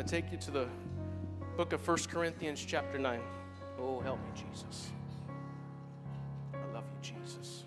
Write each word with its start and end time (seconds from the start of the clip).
want 0.00 0.08
to 0.08 0.16
take 0.22 0.32
you 0.32 0.38
to 0.38 0.50
the 0.50 0.66
book 1.58 1.74
of 1.74 1.86
1 1.86 1.98
Corinthians, 2.10 2.64
chapter 2.66 2.98
9. 2.98 3.20
Oh, 3.78 4.00
help 4.00 4.18
me, 4.18 4.30
Jesus. 4.34 4.88
I 6.54 6.72
love 6.72 6.84
you, 6.84 7.14
Jesus. 7.14 7.64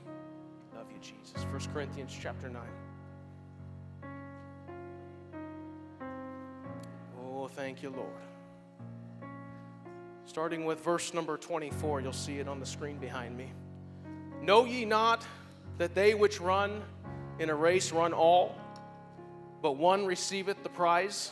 I 0.73 0.77
Love 0.79 0.87
you, 0.91 0.97
Jesus. 0.99 1.43
1 1.43 1.71
Corinthians, 1.71 2.17
chapter 2.19 2.49
9. 2.49 2.61
Oh, 7.23 7.47
thank 7.49 7.83
you, 7.83 7.91
Lord. 7.91 8.09
Starting 10.25 10.65
with 10.65 10.83
verse 10.83 11.13
number 11.13 11.37
24, 11.37 12.01
you'll 12.01 12.13
see 12.13 12.39
it 12.39 12.47
on 12.47 12.59
the 12.59 12.65
screen 12.65 12.97
behind 12.97 13.37
me. 13.37 13.51
Know 14.41 14.65
ye 14.65 14.85
not 14.85 15.23
that 15.77 15.93
they 15.93 16.15
which 16.15 16.41
run 16.41 16.81
in 17.37 17.51
a 17.51 17.55
race 17.55 17.91
run 17.91 18.11
all, 18.11 18.55
but 19.61 19.77
one 19.77 20.07
receiveth 20.07 20.63
the 20.63 20.69
prize? 20.69 21.31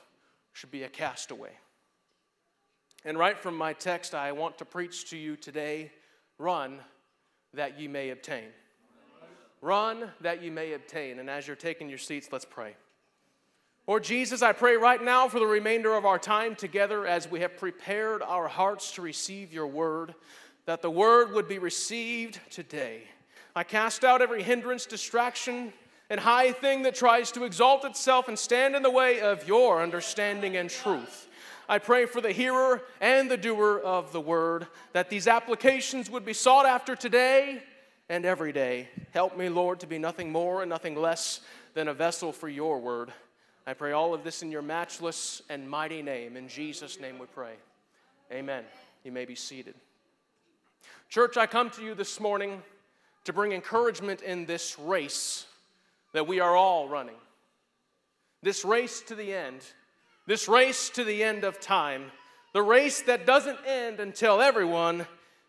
should 0.53 0.71
be 0.71 0.83
a 0.83 0.89
castaway. 0.89 1.51
And 3.03 3.17
right 3.17 3.37
from 3.37 3.57
my 3.57 3.73
text, 3.73 4.13
I 4.13 4.31
want 4.31 4.57
to 4.59 4.65
preach 4.65 5.09
to 5.09 5.17
you 5.17 5.35
today 5.35 5.91
run 6.37 6.79
that 7.53 7.79
ye 7.79 7.87
may 7.87 8.09
obtain. 8.09 8.49
Run 9.61 10.09
that 10.21 10.41
ye 10.41 10.49
may 10.49 10.73
obtain. 10.73 11.19
And 11.19 11.29
as 11.29 11.47
you're 11.47 11.55
taking 11.55 11.89
your 11.89 11.97
seats, 11.97 12.29
let's 12.31 12.45
pray. 12.45 12.75
Lord 13.87 14.03
Jesus, 14.03 14.41
I 14.41 14.53
pray 14.53 14.77
right 14.77 15.03
now 15.03 15.27
for 15.27 15.39
the 15.39 15.45
remainder 15.45 15.95
of 15.95 16.05
our 16.05 16.19
time 16.19 16.55
together 16.55 17.05
as 17.05 17.29
we 17.29 17.41
have 17.41 17.57
prepared 17.57 18.21
our 18.21 18.47
hearts 18.47 18.91
to 18.93 19.01
receive 19.01 19.51
your 19.51 19.67
word, 19.67 20.13
that 20.65 20.81
the 20.81 20.91
word 20.91 21.33
would 21.33 21.47
be 21.47 21.59
received 21.59 22.39
today. 22.49 23.03
I 23.55 23.63
cast 23.63 24.03
out 24.03 24.21
every 24.21 24.43
hindrance, 24.43 24.85
distraction, 24.85 25.73
and 26.11 26.19
high 26.19 26.51
thing 26.51 26.83
that 26.83 26.93
tries 26.93 27.31
to 27.31 27.45
exalt 27.45 27.85
itself 27.85 28.27
and 28.27 28.37
stand 28.37 28.75
in 28.75 28.83
the 28.83 28.91
way 28.91 29.21
of 29.21 29.47
your 29.47 29.81
understanding 29.81 30.57
and 30.57 30.69
truth. 30.69 31.29
I 31.69 31.79
pray 31.79 32.05
for 32.05 32.19
the 32.19 32.33
hearer 32.33 32.81
and 32.99 33.31
the 33.31 33.37
doer 33.37 33.79
of 33.81 34.11
the 34.11 34.19
word 34.19 34.67
that 34.91 35.09
these 35.09 35.25
applications 35.25 36.09
would 36.09 36.25
be 36.25 36.33
sought 36.33 36.65
after 36.65 36.97
today 36.97 37.63
and 38.09 38.25
every 38.25 38.51
day. 38.51 38.89
Help 39.11 39.37
me, 39.37 39.47
Lord, 39.47 39.79
to 39.79 39.87
be 39.87 39.97
nothing 39.97 40.33
more 40.33 40.61
and 40.61 40.69
nothing 40.69 40.97
less 40.97 41.39
than 41.75 41.87
a 41.87 41.93
vessel 41.93 42.33
for 42.33 42.49
your 42.49 42.79
word. 42.79 43.13
I 43.65 43.73
pray 43.73 43.93
all 43.93 44.13
of 44.13 44.25
this 44.25 44.43
in 44.43 44.51
your 44.51 44.61
matchless 44.61 45.41
and 45.47 45.69
mighty 45.69 46.01
name. 46.01 46.35
In 46.35 46.49
Jesus' 46.49 46.99
name 46.99 47.19
we 47.19 47.27
pray. 47.27 47.53
Amen. 48.33 48.65
You 49.05 49.13
may 49.13 49.23
be 49.23 49.35
seated. 49.35 49.75
Church, 51.07 51.37
I 51.37 51.45
come 51.45 51.69
to 51.69 51.81
you 51.81 51.95
this 51.95 52.19
morning 52.19 52.61
to 53.23 53.31
bring 53.31 53.53
encouragement 53.53 54.21
in 54.23 54.45
this 54.45 54.77
race 54.77 55.45
that 56.13 56.27
we 56.27 56.39
are 56.39 56.55
all 56.55 56.87
running. 56.87 57.15
This 58.43 58.65
race 58.65 59.01
to 59.03 59.15
the 59.15 59.33
end 59.33 59.61
this 60.27 60.47
race 60.47 60.89
to 60.91 61.03
the 61.03 61.23
end 61.23 61.43
of 61.43 61.59
time, 61.59 62.11
the 62.53 62.61
race 62.61 63.01
that 63.01 63.25
doesn't 63.25 63.59
end 63.65 63.99
until 63.99 64.41
everyone 64.41 65.05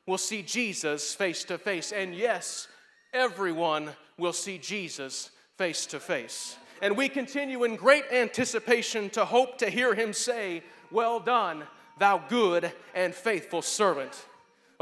will 0.06 0.18
see 0.18 0.42
Jesus 0.42 1.14
face 1.14 1.44
to 1.44 1.58
face. 1.58 1.92
And 1.92 2.14
yes, 2.14 2.68
everyone 3.12 3.90
will 4.18 4.32
see 4.32 4.58
Jesus 4.58 5.30
face 5.56 5.86
to 5.86 6.00
face. 6.00 6.56
And 6.80 6.96
we 6.96 7.08
continue 7.08 7.64
in 7.64 7.76
great 7.76 8.04
anticipation 8.10 9.10
to 9.10 9.24
hope 9.24 9.58
to 9.58 9.70
hear 9.70 9.94
him 9.94 10.12
say, 10.12 10.62
Well 10.90 11.20
done, 11.20 11.64
thou 11.98 12.18
good 12.28 12.72
and 12.94 13.14
faithful 13.14 13.62
servant. 13.62 14.26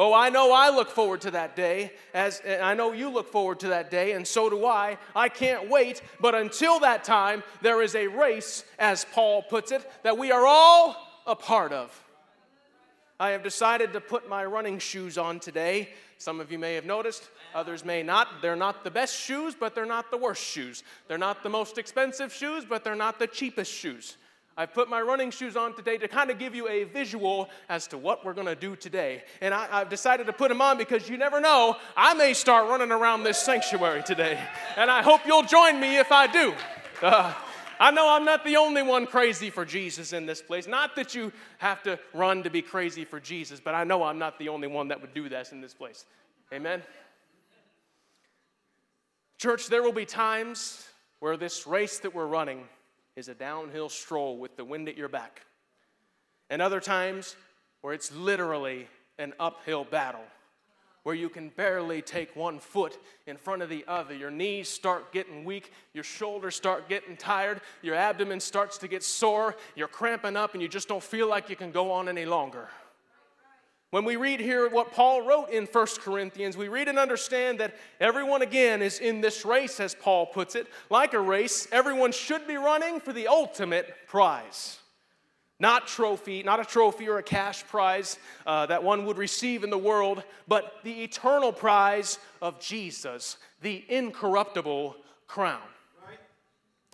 Oh, 0.02 0.14
I 0.14 0.30
know 0.30 0.50
I 0.50 0.70
look 0.70 0.88
forward 0.88 1.20
to 1.20 1.32
that 1.32 1.54
day, 1.54 1.92
as 2.14 2.40
I 2.46 2.72
know 2.72 2.92
you 2.92 3.10
look 3.10 3.30
forward 3.30 3.60
to 3.60 3.68
that 3.68 3.90
day, 3.90 4.12
and 4.12 4.26
so 4.26 4.48
do 4.48 4.64
I. 4.64 4.96
I 5.14 5.28
can't 5.28 5.68
wait, 5.68 6.00
but 6.20 6.34
until 6.34 6.80
that 6.80 7.04
time, 7.04 7.42
there 7.60 7.82
is 7.82 7.94
a 7.94 8.06
race, 8.06 8.64
as 8.78 9.04
Paul 9.12 9.42
puts 9.42 9.72
it, 9.72 9.86
that 10.02 10.16
we 10.16 10.32
are 10.32 10.46
all 10.46 10.96
a 11.26 11.36
part 11.36 11.74
of. 11.74 12.02
I 13.20 13.32
have 13.32 13.42
decided 13.42 13.92
to 13.92 14.00
put 14.00 14.26
my 14.26 14.42
running 14.42 14.78
shoes 14.78 15.18
on 15.18 15.38
today. 15.38 15.90
Some 16.16 16.40
of 16.40 16.50
you 16.50 16.58
may 16.58 16.76
have 16.76 16.86
noticed, 16.86 17.28
others 17.54 17.84
may 17.84 18.02
not. 18.02 18.40
They're 18.40 18.56
not 18.56 18.84
the 18.84 18.90
best 18.90 19.14
shoes, 19.14 19.54
but 19.54 19.74
they're 19.74 19.84
not 19.84 20.10
the 20.10 20.16
worst 20.16 20.42
shoes. 20.42 20.82
They're 21.08 21.18
not 21.18 21.42
the 21.42 21.50
most 21.50 21.76
expensive 21.76 22.32
shoes, 22.32 22.64
but 22.64 22.84
they're 22.84 22.94
not 22.94 23.18
the 23.18 23.26
cheapest 23.26 23.70
shoes. 23.70 24.16
I've 24.60 24.74
put 24.74 24.90
my 24.90 25.00
running 25.00 25.30
shoes 25.30 25.56
on 25.56 25.74
today 25.74 25.96
to 25.96 26.06
kind 26.06 26.30
of 26.30 26.38
give 26.38 26.54
you 26.54 26.68
a 26.68 26.84
visual 26.84 27.48
as 27.70 27.86
to 27.86 27.96
what 27.96 28.26
we're 28.26 28.34
going 28.34 28.46
to 28.46 28.54
do 28.54 28.76
today. 28.76 29.22
And 29.40 29.54
I, 29.54 29.78
have 29.78 29.88
decided 29.88 30.26
to 30.26 30.34
put 30.34 30.50
them 30.50 30.60
on 30.60 30.76
because 30.76 31.08
you 31.08 31.16
never 31.16 31.40
know, 31.40 31.78
I 31.96 32.12
may 32.12 32.34
start 32.34 32.68
running 32.68 32.92
around 32.92 33.24
this 33.24 33.38
sanctuary 33.38 34.02
today. 34.02 34.38
And 34.76 34.90
I 34.90 35.00
hope 35.00 35.22
you'll 35.24 35.44
join 35.44 35.80
me 35.80 35.96
if 35.96 36.12
I 36.12 36.26
do. 36.26 36.52
Uh, 37.00 37.32
I 37.78 37.90
know 37.90 38.10
I'm 38.10 38.26
not 38.26 38.44
the 38.44 38.58
only 38.58 38.82
one 38.82 39.06
crazy 39.06 39.48
for 39.48 39.64
Jesus 39.64 40.12
in 40.12 40.26
this 40.26 40.42
place. 40.42 40.66
Not 40.66 40.94
that 40.96 41.14
you 41.14 41.32
have 41.56 41.82
to 41.84 41.98
run 42.12 42.42
to 42.42 42.50
be 42.50 42.60
crazy 42.60 43.06
for 43.06 43.18
Jesus, 43.18 43.60
but 43.60 43.74
I 43.74 43.84
know 43.84 44.02
I'm 44.02 44.18
not 44.18 44.38
the 44.38 44.50
only 44.50 44.68
one 44.68 44.88
that 44.88 45.00
would 45.00 45.14
do 45.14 45.30
this 45.30 45.52
in 45.52 45.62
this 45.62 45.72
place. 45.72 46.04
Amen? 46.52 46.82
Church, 49.38 49.68
there 49.68 49.82
will 49.82 49.94
be 49.94 50.04
times 50.04 50.86
where 51.20 51.38
this 51.38 51.66
race 51.66 51.98
that 52.00 52.14
we're 52.14 52.26
running, 52.26 52.64
is 53.16 53.28
a 53.28 53.34
downhill 53.34 53.88
stroll 53.88 54.38
with 54.38 54.56
the 54.56 54.64
wind 54.64 54.88
at 54.88 54.96
your 54.96 55.08
back. 55.08 55.42
And 56.48 56.60
other 56.60 56.80
times 56.80 57.36
where 57.80 57.94
it's 57.94 58.12
literally 58.12 58.88
an 59.18 59.32
uphill 59.38 59.84
battle, 59.84 60.24
where 61.02 61.14
you 61.14 61.28
can 61.28 61.48
barely 61.50 62.02
take 62.02 62.34
one 62.36 62.58
foot 62.58 62.98
in 63.26 63.36
front 63.36 63.62
of 63.62 63.68
the 63.68 63.84
other. 63.88 64.14
Your 64.14 64.30
knees 64.30 64.68
start 64.68 65.12
getting 65.12 65.44
weak, 65.44 65.72
your 65.94 66.04
shoulders 66.04 66.56
start 66.56 66.88
getting 66.88 67.16
tired, 67.16 67.60
your 67.82 67.94
abdomen 67.94 68.40
starts 68.40 68.78
to 68.78 68.88
get 68.88 69.02
sore, 69.02 69.56
you're 69.74 69.88
cramping 69.88 70.36
up, 70.36 70.52
and 70.52 70.62
you 70.62 70.68
just 70.68 70.88
don't 70.88 71.02
feel 71.02 71.28
like 71.28 71.48
you 71.48 71.56
can 71.56 71.70
go 71.70 71.90
on 71.90 72.08
any 72.08 72.26
longer. 72.26 72.68
When 73.90 74.04
we 74.04 74.14
read 74.14 74.38
here 74.38 74.68
what 74.68 74.92
Paul 74.92 75.22
wrote 75.22 75.50
in 75.50 75.66
1 75.66 75.86
Corinthians, 75.98 76.56
we 76.56 76.68
read 76.68 76.86
and 76.86 76.98
understand 76.98 77.58
that 77.58 77.74
everyone 77.98 78.40
again 78.40 78.82
is 78.82 79.00
in 79.00 79.20
this 79.20 79.44
race, 79.44 79.80
as 79.80 79.96
Paul 79.96 80.26
puts 80.26 80.54
it. 80.54 80.68
Like 80.90 81.12
a 81.12 81.20
race, 81.20 81.66
everyone 81.72 82.12
should 82.12 82.46
be 82.46 82.56
running 82.56 83.00
for 83.00 83.12
the 83.12 83.26
ultimate 83.26 83.92
prize. 84.06 84.78
Not 85.58 85.88
trophy, 85.88 86.44
not 86.44 86.60
a 86.60 86.64
trophy 86.64 87.08
or 87.08 87.18
a 87.18 87.22
cash 87.22 87.66
prize 87.66 88.18
uh, 88.46 88.66
that 88.66 88.82
one 88.82 89.06
would 89.06 89.18
receive 89.18 89.64
in 89.64 89.70
the 89.70 89.76
world, 89.76 90.22
but 90.46 90.74
the 90.84 91.02
eternal 91.02 91.52
prize 91.52 92.20
of 92.40 92.60
Jesus, 92.60 93.38
the 93.60 93.84
incorruptible 93.88 94.94
crown. 95.26 95.60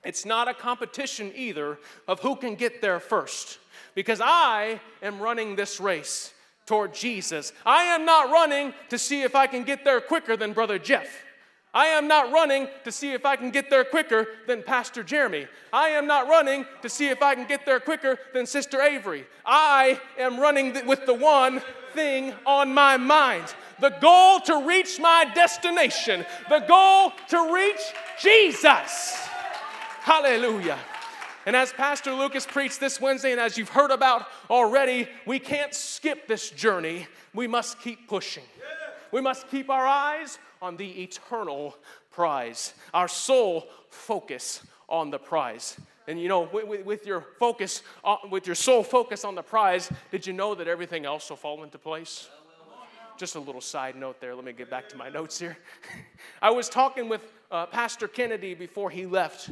It's 0.03 0.25
not 0.25 0.49
a 0.49 0.55
competition 0.55 1.31
either 1.35 1.79
of 2.09 2.21
who 2.21 2.37
can 2.37 2.55
get 2.55 2.81
there 2.81 3.01
first, 3.01 3.59
because 3.95 4.21
I 4.25 4.81
am 5.03 5.21
running 5.21 5.57
this 5.57 5.79
race 5.79 6.33
toward 6.67 6.93
Jesus. 6.93 7.53
I 7.65 7.85
am 7.85 8.05
not 8.05 8.31
running 8.31 8.75
to 8.91 8.99
see 8.99 9.23
if 9.23 9.35
I 9.35 9.47
can 9.47 9.65
get 9.65 9.85
there 9.85 10.01
quicker 10.01 10.37
than 10.37 10.53
Brother 10.53 10.79
Jeff. 10.79 11.09
I 11.73 11.87
am 11.89 12.09
not 12.09 12.33
running 12.33 12.69
to 12.85 12.93
see 12.93 13.13
if 13.13 13.27
I 13.27 13.37
can 13.37 13.51
get 13.51 13.69
there 13.69 13.85
quicker 13.85 14.27
than 14.47 14.63
Pastor 14.63 15.03
Jeremy. 15.03 15.47
I 15.73 15.89
am 15.91 16.07
not 16.07 16.27
running 16.27 16.65
to 16.81 16.89
see 16.89 17.09
if 17.09 17.23
I 17.23 17.35
can 17.35 17.47
get 17.47 17.67
there 17.67 17.81
quicker 17.81 18.19
than 18.33 18.47
Sister 18.47 18.81
Avery. 18.81 19.27
I 19.45 20.01
am 20.19 20.41
running 20.41 20.87
with 20.87 21.05
the 21.05 21.13
one 21.13 21.61
thing 21.93 22.33
on 22.47 22.73
my 22.73 22.97
mind 22.97 23.55
the 23.79 23.91
goal 24.01 24.41
to 24.41 24.67
reach 24.67 24.99
my 24.99 25.31
destination, 25.35 26.25
the 26.49 26.61
goal 26.61 27.13
to 27.29 27.53
reach 27.53 27.81
Jesus. 28.19 29.15
Hallelujah. 30.01 30.79
And 31.47 31.55
as 31.55 31.73
Pastor 31.73 32.13
Lucas 32.13 32.45
preached 32.45 32.81
this 32.81 33.01
Wednesday, 33.01 33.31
and 33.31 33.41
as 33.41 33.57
you've 33.57 33.69
heard 33.69 33.93
about 33.93 34.27
already, 34.51 35.09
we 35.27 35.39
can't 35.39 35.73
skip 35.73 36.27
this 36.27 36.51
journey. 36.51 37.07
We 37.33 37.47
must 37.47 37.81
keep 37.81 38.09
pushing. 38.09 38.43
We 39.13 39.21
must 39.21 39.49
keep 39.49 39.71
our 39.71 39.87
eyes 39.87 40.41
on 40.61 40.77
the 40.77 41.03
eternal 41.03 41.77
prize, 42.11 42.75
our 42.93 43.07
sole 43.07 43.69
focus 43.91 44.63
on 44.89 45.11
the 45.11 45.19
prize. 45.19 45.79
And 46.09 46.21
you 46.21 46.29
know, 46.29 46.49
with, 46.53 47.07
your 47.07 47.25
focus, 47.39 47.83
uh, 48.05 48.17
with 48.29 48.47
your 48.47 48.57
sole 48.57 48.83
focus 48.83 49.25
on 49.25 49.37
the 49.37 49.43
prize, 49.43 49.91
did 50.11 50.27
you 50.27 50.33
know 50.33 50.55
that 50.57 50.67
everything 50.67 51.05
else 51.05 51.31
will 51.31 51.37
fall 51.37 51.63
into 51.63 51.79
place? 51.79 52.29
Just 53.19 53.37
a 53.37 53.41
little 53.41 53.61
side 53.61 53.97
note 53.97 54.21
there. 54.21 54.35
Let 54.35 54.45
me 54.45 54.53
get 54.53 54.69
back 54.69 54.89
to 54.91 54.97
my 54.97 55.09
notes 55.09 55.39
here. 55.39 55.57
I 56.43 56.51
was 56.51 56.69
talking 56.69 57.09
with 57.09 57.23
uh, 57.51 57.67
Pastor 57.67 58.09
Kennedy 58.09 58.55
before 58.55 58.91
he 58.91 59.07
left, 59.07 59.51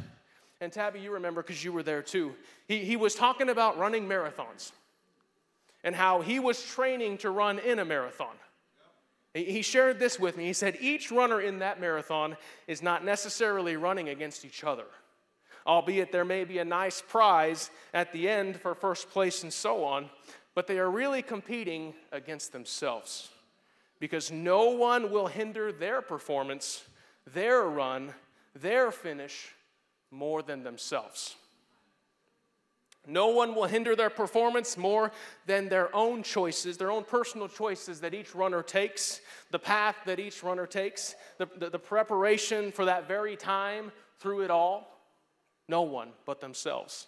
And 0.61 0.71
Tabby, 0.71 0.99
you 0.99 1.11
remember 1.11 1.41
because 1.41 1.63
you 1.63 1.73
were 1.73 1.83
there 1.83 2.01
too. 2.01 2.33
He, 2.67 2.79
he 2.79 2.95
was 2.95 3.15
talking 3.15 3.49
about 3.49 3.77
running 3.77 4.07
marathons 4.07 4.71
and 5.83 5.95
how 5.95 6.21
he 6.21 6.39
was 6.39 6.63
training 6.63 7.17
to 7.19 7.29
run 7.29 7.59
in 7.59 7.79
a 7.79 7.85
marathon. 7.85 8.35
He 9.33 9.63
shared 9.63 9.99
this 9.99 10.17
with 10.17 10.37
me. 10.37 10.45
He 10.45 10.53
said, 10.53 10.77
Each 10.79 11.11
runner 11.11 11.41
in 11.41 11.59
that 11.59 11.81
marathon 11.81 12.37
is 12.67 12.81
not 12.81 13.03
necessarily 13.03 13.75
running 13.75 14.07
against 14.07 14.45
each 14.45 14.63
other, 14.63 14.85
albeit 15.67 16.13
there 16.13 16.23
may 16.23 16.45
be 16.45 16.59
a 16.59 16.65
nice 16.65 17.01
prize 17.01 17.69
at 17.93 18.13
the 18.13 18.29
end 18.29 18.55
for 18.61 18.73
first 18.73 19.09
place 19.09 19.43
and 19.43 19.51
so 19.51 19.83
on, 19.83 20.09
but 20.53 20.67
they 20.67 20.79
are 20.79 20.89
really 20.89 21.21
competing 21.21 21.93
against 22.13 22.53
themselves 22.53 23.29
because 23.99 24.31
no 24.31 24.69
one 24.69 25.11
will 25.11 25.27
hinder 25.27 25.73
their 25.73 26.01
performance, 26.01 26.85
their 27.27 27.63
run, 27.63 28.13
their 28.55 28.89
finish 28.89 29.53
more 30.11 30.41
than 30.41 30.63
themselves. 30.63 31.35
No 33.07 33.27
one 33.27 33.53
will 33.53 33.65
hinder 33.65 33.95
their 33.95 34.09
performance 34.09 34.77
more 34.77 35.11
than 35.45 35.69
their 35.69 35.95
own 35.95 36.23
choices, 36.23 36.77
their 36.77 36.89
own 36.89 37.03
personal 37.03 37.47
choices 37.47 37.99
that 38.01 38.15
each 38.15 38.33
runner 38.33 38.63
takes, 38.63 39.21
the 39.51 39.59
path 39.59 39.95
that 40.05 40.19
each 40.19 40.41
runner 40.41 40.65
takes, 40.65 41.13
the, 41.37 41.47
the, 41.57 41.69
the, 41.69 41.79
preparation 41.79 42.71
for 42.71 42.85
that 42.85 43.07
very 43.07 43.35
time 43.35 43.91
through 44.17 44.41
it 44.41 44.49
all. 44.49 44.99
No 45.67 45.83
one 45.83 46.09
but 46.25 46.41
themselves. 46.41 47.05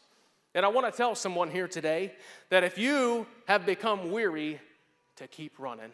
And 0.54 0.64
I 0.66 0.70
want 0.70 0.92
to 0.92 0.96
tell 0.96 1.16
someone 1.16 1.50
here 1.50 1.68
today 1.68 2.14
that 2.50 2.64
if 2.64 2.78
you 2.78 3.26
have 3.48 3.66
become 3.66 4.12
weary, 4.12 4.60
to 5.18 5.28
keep 5.28 5.60
running. 5.60 5.92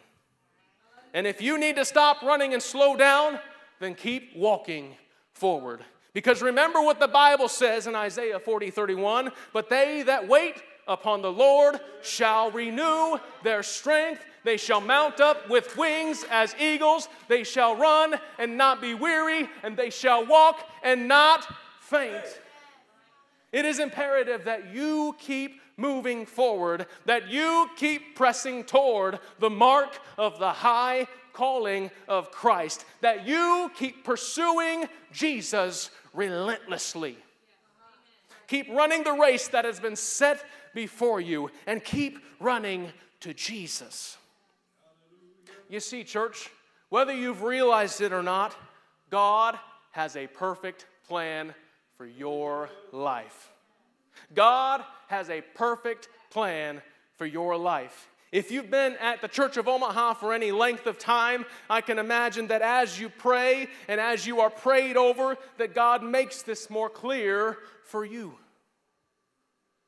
And 1.14 1.26
if 1.26 1.42
you 1.42 1.58
need 1.58 1.76
to 1.78 1.86
stop 1.86 2.22
running 2.22 2.54
and 2.54 2.62
slow 2.62 2.96
down, 2.96 3.40
then 3.80 3.96
keep 3.96 4.36
walking 4.36 4.96
forward. 5.34 5.84
Because 6.14 6.42
remember 6.42 6.82
what 6.82 7.00
the 7.00 7.08
Bible 7.08 7.50
says 7.50 7.88
in 7.88 7.96
Isaiah 7.96 8.40
40 8.40 8.70
31 8.70 9.32
but 9.52 9.70
they 9.70 10.04
that 10.04 10.28
wait 10.28 10.62
upon 10.88 11.22
the 11.22 11.32
Lord 11.32 11.80
shall 12.02 12.52
renew 12.52 13.18
their 13.44 13.64
strength. 13.64 14.24
They 14.44 14.58
shall 14.58 14.82
mount 14.82 15.22
up 15.22 15.50
with 15.50 15.78
wings 15.78 16.26
as 16.30 16.56
eagles. 16.60 17.08
They 17.30 17.44
shall 17.44 17.76
run 17.76 18.16
and 18.38 18.58
not 18.58 18.82
be 18.82 18.94
weary, 18.94 19.50
and 19.64 19.78
they 19.78 19.90
shall 19.90 20.26
walk 20.26 20.68
and 20.84 21.08
not 21.08 21.48
faint. 21.80 22.26
It 23.54 23.66
is 23.66 23.80
imperative 23.80 24.46
that 24.46 24.74
you 24.74 25.16
keep 25.20 25.62
moving 25.78 26.26
forward, 26.26 26.88
that 27.06 27.30
you 27.30 27.70
keep 27.78 28.16
pressing 28.16 28.64
toward 28.64 29.20
the 29.40 29.50
mark 29.50 30.00
of 30.18 30.40
the 30.40 30.52
high 30.52 31.08
calling 31.34 31.92
of 32.08 32.32
Christ, 32.32 32.86
that 33.02 33.28
you 33.28 33.72
keep 33.78 34.04
pursuing 34.04 34.88
Jesus 35.12 35.90
relentlessly. 36.14 37.18
Keep 38.48 38.70
running 38.70 39.04
the 39.04 39.14
race 39.14 39.48
that 39.50 39.66
has 39.66 39.80
been 39.80 39.96
set 39.96 40.44
before 40.74 41.20
you 41.20 41.50
and 41.66 41.84
keep 41.84 42.20
running 42.40 42.92
to 43.22 43.34
Jesus. 43.34 44.18
You 45.70 45.80
see, 45.80 46.04
church, 46.04 46.50
whether 46.90 47.14
you've 47.14 47.42
realized 47.42 48.02
it 48.02 48.14
or 48.14 48.22
not, 48.22 48.56
God 49.10 49.58
has 49.92 50.16
a 50.16 50.28
perfect 50.28 50.86
plan 51.08 51.54
for 51.98 52.06
your 52.06 52.70
life. 52.92 53.50
God 54.36 54.84
has 55.08 55.30
a 55.30 55.42
perfect 55.42 56.10
plan 56.30 56.82
for 57.18 57.26
your 57.26 57.58
life. 57.58 58.10
If 58.34 58.50
you've 58.50 58.72
been 58.72 58.98
at 59.00 59.22
the 59.22 59.28
Church 59.28 59.58
of 59.58 59.68
Omaha 59.68 60.16
for 60.16 60.34
any 60.34 60.52
length 60.52 60.88
of 60.88 60.98
time, 60.98 61.46
I 61.70 61.82
can 61.82 62.00
imagine 62.00 62.48
that 62.48 62.64
as 62.64 63.00
you 63.00 63.10
pray 63.10 63.68
and 63.88 64.02
as 64.02 64.26
you 64.26 64.40
are 64.40 64.50
prayed 64.50 64.98
over, 64.98 65.38
that 65.60 65.76
God 65.76 66.02
makes 66.02 66.42
this 66.42 66.68
more 66.68 66.90
clear 66.90 67.60
for 67.86 68.04
you. 68.04 68.34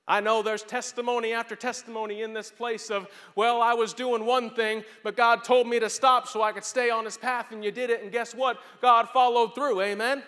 I 0.07 0.19
know 0.19 0.43
there's 0.43 0.61
testimony 0.61 1.33
after 1.33 1.55
testimony 1.55 2.21
in 2.21 2.33
this 2.33 2.51
place 2.51 2.91
of, 2.91 3.07
well, 3.35 3.63
I 3.63 3.73
was 3.73 3.95
doing 3.95 4.27
one 4.27 4.51
thing, 4.51 4.83
but 5.03 5.17
God 5.17 5.43
told 5.43 5.65
me 5.65 5.79
to 5.79 5.89
stop 5.89 6.27
so 6.27 6.43
I 6.43 6.51
could 6.51 6.63
stay 6.63 6.91
on 6.91 7.05
His 7.05 7.17
path, 7.17 7.51
and 7.51 7.65
you 7.65 7.71
did 7.71 7.89
it, 7.89 8.03
and 8.03 8.11
guess 8.11 8.35
what? 8.35 8.59
God 8.79 9.09
followed 9.09 9.55
through. 9.55 9.81
Amen? 9.81 10.21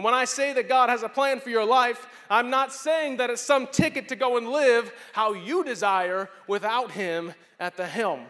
And 0.00 0.04
when 0.06 0.14
I 0.14 0.24
say 0.24 0.54
that 0.54 0.66
God 0.66 0.88
has 0.88 1.02
a 1.02 1.10
plan 1.10 1.40
for 1.40 1.50
your 1.50 1.66
life, 1.66 2.06
I'm 2.30 2.48
not 2.48 2.72
saying 2.72 3.18
that 3.18 3.28
it's 3.28 3.42
some 3.42 3.66
ticket 3.66 4.08
to 4.08 4.16
go 4.16 4.38
and 4.38 4.48
live 4.48 4.90
how 5.12 5.34
you 5.34 5.62
desire 5.62 6.30
without 6.46 6.90
Him 6.90 7.34
at 7.58 7.76
the 7.76 7.84
helm. 7.84 8.22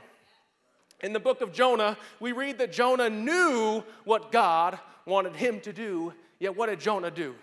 In 1.01 1.13
the 1.13 1.21
book 1.21 1.43
of 1.43 1.53
Jonah, 1.53 1.97
we 2.19 2.33
read 2.33 2.59
that 2.59 2.73
Jonah 2.73 3.09
knew 3.09 3.85
what 4.03 4.33
God 4.33 4.81
wanted 5.07 5.37
him 5.37 5.61
to 5.61 5.73
do, 5.73 6.13
yet 6.41 6.57
what 6.57 6.71
did 6.71 6.81
Jonah 6.81 7.09
do? 7.09 7.37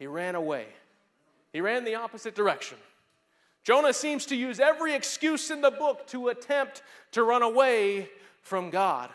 He 0.00 0.08
ran 0.08 0.34
away. 0.34 0.66
He 1.52 1.60
ran 1.60 1.84
the 1.84 1.94
opposite 1.94 2.34
direction. 2.34 2.78
Jonah 3.62 3.92
seems 3.92 4.26
to 4.26 4.34
use 4.34 4.58
every 4.58 4.92
excuse 4.92 5.52
in 5.52 5.60
the 5.60 5.70
book 5.70 6.08
to 6.08 6.30
attempt 6.30 6.82
to 7.12 7.22
run 7.22 7.44
away 7.44 8.10
from 8.42 8.70
God. 8.70 9.10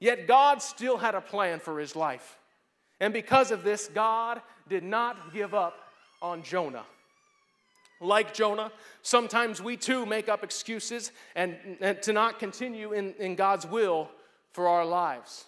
Yet 0.00 0.26
God 0.26 0.60
still 0.60 0.96
had 0.96 1.14
a 1.14 1.20
plan 1.20 1.60
for 1.60 1.78
his 1.78 1.94
life. 1.94 2.36
And 3.00 3.12
because 3.12 3.50
of 3.50 3.62
this, 3.62 3.88
God 3.92 4.40
did 4.68 4.82
not 4.82 5.32
give 5.32 5.54
up 5.54 5.74
on 6.22 6.42
Jonah. 6.42 6.84
Like 8.00 8.34
Jonah, 8.34 8.72
sometimes 9.02 9.62
we 9.62 9.76
too 9.76 10.04
make 10.04 10.28
up 10.28 10.44
excuses 10.44 11.12
and, 11.34 11.56
and 11.80 12.02
to 12.02 12.12
not 12.12 12.38
continue 12.38 12.92
in, 12.92 13.14
in 13.18 13.36
God's 13.36 13.66
will 13.66 14.10
for 14.52 14.68
our 14.68 14.84
lives. 14.84 15.44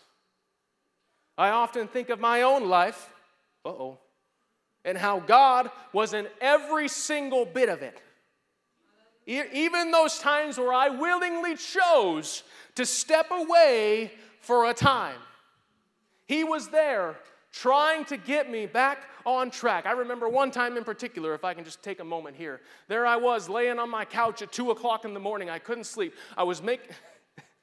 I 1.37 1.51
often 1.51 1.89
think 1.89 2.09
of 2.09 2.21
my 2.21 2.43
own 2.43 2.69
life, 2.69 3.13
uh 3.65 3.69
oh, 3.69 3.99
and 4.85 4.97
how 4.97 5.21
God 5.21 5.71
was 5.93 6.15
in 6.15 6.27
every 6.41 6.89
single 6.89 7.45
bit 7.45 7.69
of 7.69 7.83
it. 7.83 8.01
Even 9.27 9.91
those 9.91 10.19
times 10.19 10.57
where 10.57 10.73
I 10.73 10.89
willingly 10.89 11.55
chose 11.55 12.43
to 12.77 12.87
step 12.87 13.31
away 13.31 14.13
for 14.41 14.71
a 14.71 14.75
time, 14.75 15.19
He 16.27 16.45
was 16.45 16.69
there 16.69 17.17
trying 17.61 18.05
to 18.05 18.17
get 18.17 18.51
me 18.51 18.67
back 18.67 19.09
on 19.27 19.51
track. 19.51 19.85
I 19.85 19.93
remember 19.93 20.29
one 20.29 20.51
time 20.51 20.77
in 20.77 20.85
particular, 20.85 21.35
if 21.35 21.45
I 21.45 21.55
can 21.55 21.65
just 21.65 21.83
take 21.83 21.99
a 21.99 22.05
moment 22.05 22.37
here. 22.37 22.61
There 22.87 23.05
I 23.05 23.17
was 23.17 23.49
laying 23.49 23.81
on 23.81 23.91
my 23.91 24.05
couch 24.05 24.43
at 24.43 24.53
2 24.53 24.71
o'clock 24.71 25.05
in 25.05 25.13
the 25.13 25.21
morning. 25.21 25.51
I 25.51 25.59
couldn't 25.59 25.85
sleep. 25.85 26.15
I 26.37 26.45
was 26.45 26.63
making. 26.63 26.91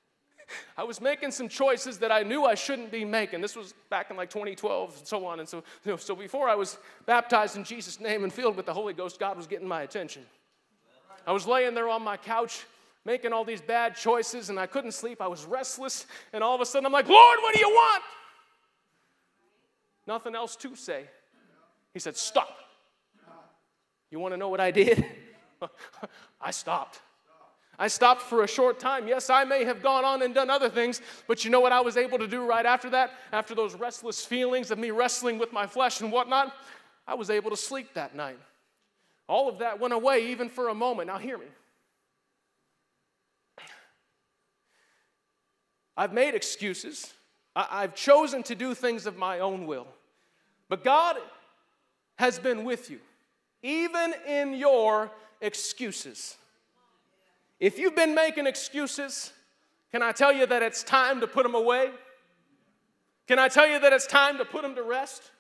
I 0.78 0.84
was 0.84 1.00
making 1.00 1.32
some 1.32 1.48
choices 1.48 1.98
that 2.00 2.12
I 2.12 2.24
knew 2.24 2.44
I 2.44 2.56
shouldn't 2.56 2.92
be 2.92 3.06
making. 3.06 3.42
This 3.42 3.56
was 3.56 3.74
back 3.90 4.12
in 4.12 4.18
like 4.18 4.30
2012 4.30 4.98
and 4.98 5.08
so 5.08 5.26
on. 5.26 5.40
And 5.40 5.48
so, 5.48 5.64
you 5.86 5.92
know, 5.92 5.98
so 5.98 6.14
before 6.14 6.50
I 6.50 6.56
was 6.56 6.78
baptized 7.06 7.56
in 7.56 7.64
Jesus' 7.64 8.00
name 8.00 8.24
and 8.24 8.32
filled 8.32 8.58
with 8.58 8.66
the 8.66 8.74
Holy 8.74 8.94
Ghost, 8.94 9.18
God 9.18 9.38
was 9.38 9.48
getting 9.48 9.68
my 9.68 9.84
attention. 9.84 10.24
I 11.26 11.32
was 11.32 11.48
laying 11.48 11.74
there 11.74 11.90
on 11.90 12.04
my 12.04 12.18
couch 12.18 12.66
making 13.06 13.32
all 13.34 13.46
these 13.46 13.62
bad 13.62 13.96
choices 13.96 14.50
and 14.50 14.60
I 14.60 14.68
couldn't 14.68 14.92
sleep. 14.92 15.22
I 15.22 15.28
was 15.28 15.46
restless. 15.46 16.06
And 16.34 16.44
all 16.44 16.54
of 16.54 16.62
a 16.62 16.66
sudden 16.66 16.86
I'm 16.86 16.92
like, 16.92 17.08
Lord, 17.08 17.40
what 17.42 17.54
do 17.54 17.60
you 17.60 17.70
want? 17.70 18.04
Nothing 20.08 20.36
else 20.36 20.56
to 20.58 20.76
say. 20.76 21.06
He 21.94 22.00
said, 22.00 22.16
Stop. 22.16 22.58
You 24.12 24.20
want 24.20 24.34
to 24.34 24.38
know 24.38 24.50
what 24.50 24.62
I 24.62 24.72
did? 24.72 25.04
I 26.42 26.52
stopped. 26.52 27.02
I 27.78 27.88
stopped 27.88 28.22
for 28.22 28.44
a 28.44 28.48
short 28.48 28.80
time. 28.80 29.08
Yes, 29.08 29.30
I 29.30 29.44
may 29.44 29.66
have 29.66 29.82
gone 29.82 30.06
on 30.06 30.22
and 30.22 30.34
done 30.34 30.50
other 30.50 30.70
things, 30.70 31.02
but 31.28 31.44
you 31.44 31.52
know 31.52 31.60
what 31.60 31.74
I 31.74 31.82
was 31.82 31.98
able 31.98 32.18
to 32.20 32.28
do 32.28 32.46
right 32.46 32.66
after 32.66 32.90
that? 32.92 33.12
After 33.34 33.54
those 33.54 33.76
restless 33.76 34.24
feelings 34.24 34.72
of 34.72 34.80
me 34.80 34.92
wrestling 34.92 35.38
with 35.38 35.52
my 35.52 35.68
flesh 35.68 36.00
and 36.00 36.12
whatnot, 36.12 36.54
I 37.08 37.16
was 37.16 37.30
able 37.30 37.50
to 37.50 37.58
sleep 37.58 37.94
that 37.96 38.16
night. 38.16 38.40
All 39.28 39.50
of 39.50 39.60
that 39.60 39.80
went 39.80 39.94
away 39.94 40.32
even 40.32 40.50
for 40.50 40.70
a 40.70 40.76
moment. 40.76 41.08
Now, 41.08 41.18
hear 41.18 41.38
me. 41.38 41.48
I've 45.98 46.14
made 46.14 46.36
excuses. 46.36 47.14
I've 47.56 47.96
chosen 47.96 48.44
to 48.44 48.56
do 48.56 48.74
things 48.74 49.06
of 49.06 49.18
my 49.18 49.40
own 49.40 49.66
will. 49.66 49.88
But 50.68 50.84
God 50.84 51.18
has 52.18 52.38
been 52.40 52.66
with 52.66 52.90
you, 52.90 53.00
even 53.62 54.14
in 54.28 54.54
your 54.54 55.12
excuses. 55.42 56.36
If 57.60 57.80
you've 57.80 57.96
been 57.96 58.14
making 58.14 58.48
excuses, 58.48 59.32
can 59.92 60.02
I 60.02 60.12
tell 60.12 60.34
you 60.34 60.46
that 60.46 60.62
it's 60.62 60.84
time 60.84 61.22
to 61.22 61.28
put 61.28 61.44
them 61.44 61.56
away? 61.56 61.92
Can 63.28 63.40
I 63.40 63.48
tell 63.48 63.68
you 63.68 63.80
that 63.80 63.94
it's 63.94 64.08
time 64.08 64.38
to 64.38 64.46
put 64.46 64.62
them 64.62 64.76
to 64.76 64.84
rest? 64.84 65.32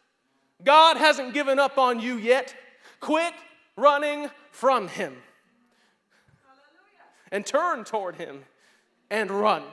God 0.63 0.97
hasn't 0.97 1.33
given 1.33 1.59
up 1.59 1.77
on 1.77 1.99
you 1.99 2.17
yet. 2.17 2.55
Quit 2.99 3.33
running 3.75 4.29
from 4.51 4.87
Him 4.87 5.17
and 7.31 7.45
turn 7.45 7.83
toward 7.83 8.15
Him 8.15 8.43
and 9.09 9.29
run. 9.29 9.63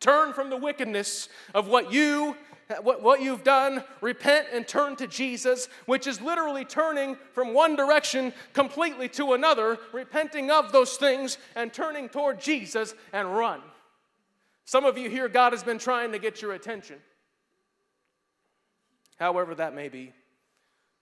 Turn 0.00 0.32
from 0.32 0.50
the 0.50 0.56
wickedness 0.56 1.28
of 1.54 1.68
what 1.68 1.92
you 1.92 2.36
what, 2.82 3.02
what 3.02 3.20
you've 3.20 3.42
done, 3.44 3.82
repent 4.00 4.46
and 4.52 4.66
turn 4.66 4.96
to 4.96 5.06
Jesus, 5.06 5.68
which 5.86 6.06
is 6.06 6.20
literally 6.20 6.64
turning 6.64 7.16
from 7.32 7.52
one 7.52 7.76
direction 7.76 8.32
completely 8.52 9.08
to 9.08 9.32
another, 9.32 9.78
repenting 9.92 10.50
of 10.50 10.72
those 10.72 10.96
things 10.96 11.38
and 11.56 11.72
turning 11.72 12.08
toward 12.08 12.40
Jesus 12.40 12.94
and 13.12 13.36
run. 13.36 13.60
Some 14.64 14.84
of 14.84 14.96
you 14.96 15.10
here, 15.10 15.28
God 15.28 15.52
has 15.52 15.64
been 15.64 15.78
trying 15.78 16.12
to 16.12 16.18
get 16.18 16.40
your 16.40 16.52
attention. 16.52 16.98
however 19.18 19.54
that 19.54 19.74
may 19.74 19.88
be. 19.88 20.12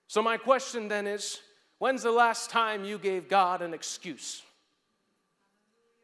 So, 0.09 0.23
my 0.23 0.38
question 0.38 0.88
then 0.88 1.07
is 1.07 1.38
when's 1.78 2.02
the 2.02 2.11
last 2.11 2.50
time 2.50 2.85
you 2.85 2.99
gave 2.99 3.28
God 3.28 3.62
an 3.62 3.75
excuse? 3.75 4.43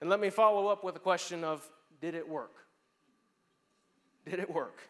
And 0.01 0.11
let 0.11 0.21
me 0.21 0.31
follow 0.31 0.69
up 0.69 0.85
with 0.85 0.95
a 0.95 1.01
question 1.01 1.43
of 1.43 1.69
did 2.01 2.15
it 2.15 2.29
work? 2.29 2.64
Did 4.29 4.39
it 4.39 4.51
work? 4.51 4.81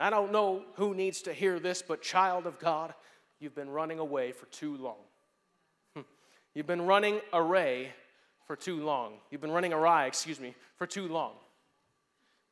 I 0.00 0.10
don't 0.10 0.32
know 0.32 0.64
who 0.74 0.94
needs 0.94 1.22
to 1.22 1.32
hear 1.32 1.58
this, 1.58 1.82
but 1.82 2.02
child 2.02 2.46
of 2.46 2.58
God, 2.58 2.94
you've 3.38 3.54
been 3.54 3.70
running 3.70 3.98
away 3.98 4.32
for 4.32 4.46
too 4.46 4.76
long. 4.76 4.96
Hmm. 5.94 6.02
You've 6.54 6.66
been 6.66 6.82
running 6.82 7.20
array 7.32 7.92
for 8.46 8.56
too 8.56 8.84
long. 8.84 9.14
You've 9.30 9.40
been 9.40 9.52
running 9.52 9.72
awry, 9.72 10.06
excuse 10.06 10.40
me, 10.40 10.54
for 10.76 10.86
too 10.86 11.08
long. 11.08 11.32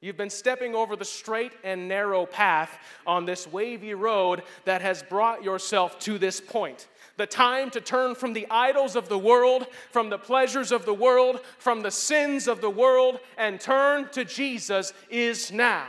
You've 0.02 0.16
been 0.16 0.30
stepping 0.30 0.75
over 0.75 0.97
the 0.97 1.04
straight 1.04 1.52
and 1.62 1.87
narrow 1.87 2.26
path 2.26 2.76
on 3.06 3.25
this 3.25 3.47
wavy 3.47 3.94
road 3.94 4.42
that 4.64 4.82
has 4.82 5.00
brought 5.00 5.44
yourself 5.44 5.97
to 6.00 6.18
this 6.18 6.40
point. 6.40 6.88
The 7.18 7.26
time 7.26 7.71
to 7.71 7.80
turn 7.80 8.16
from 8.16 8.32
the 8.32 8.49
idols 8.50 8.97
of 8.97 9.09
the 9.09 9.16
world, 9.16 9.68
from 9.92 10.11
the 10.11 10.18
pleasures 10.18 10.73
of 10.73 10.87
the 10.87 10.92
world, 10.92 11.38
from 11.59 11.82
the 11.82 11.90
sins 11.92 12.49
of 12.49 12.61
the 12.61 12.68
world, 12.68 13.21
and 13.38 13.61
turn 13.61 14.09
to 14.09 14.25
Jesus 14.25 14.92
is 15.09 15.52
now. 15.52 15.87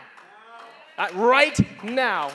Uh, 0.96 1.08
right 1.16 1.60
now. 1.84 2.30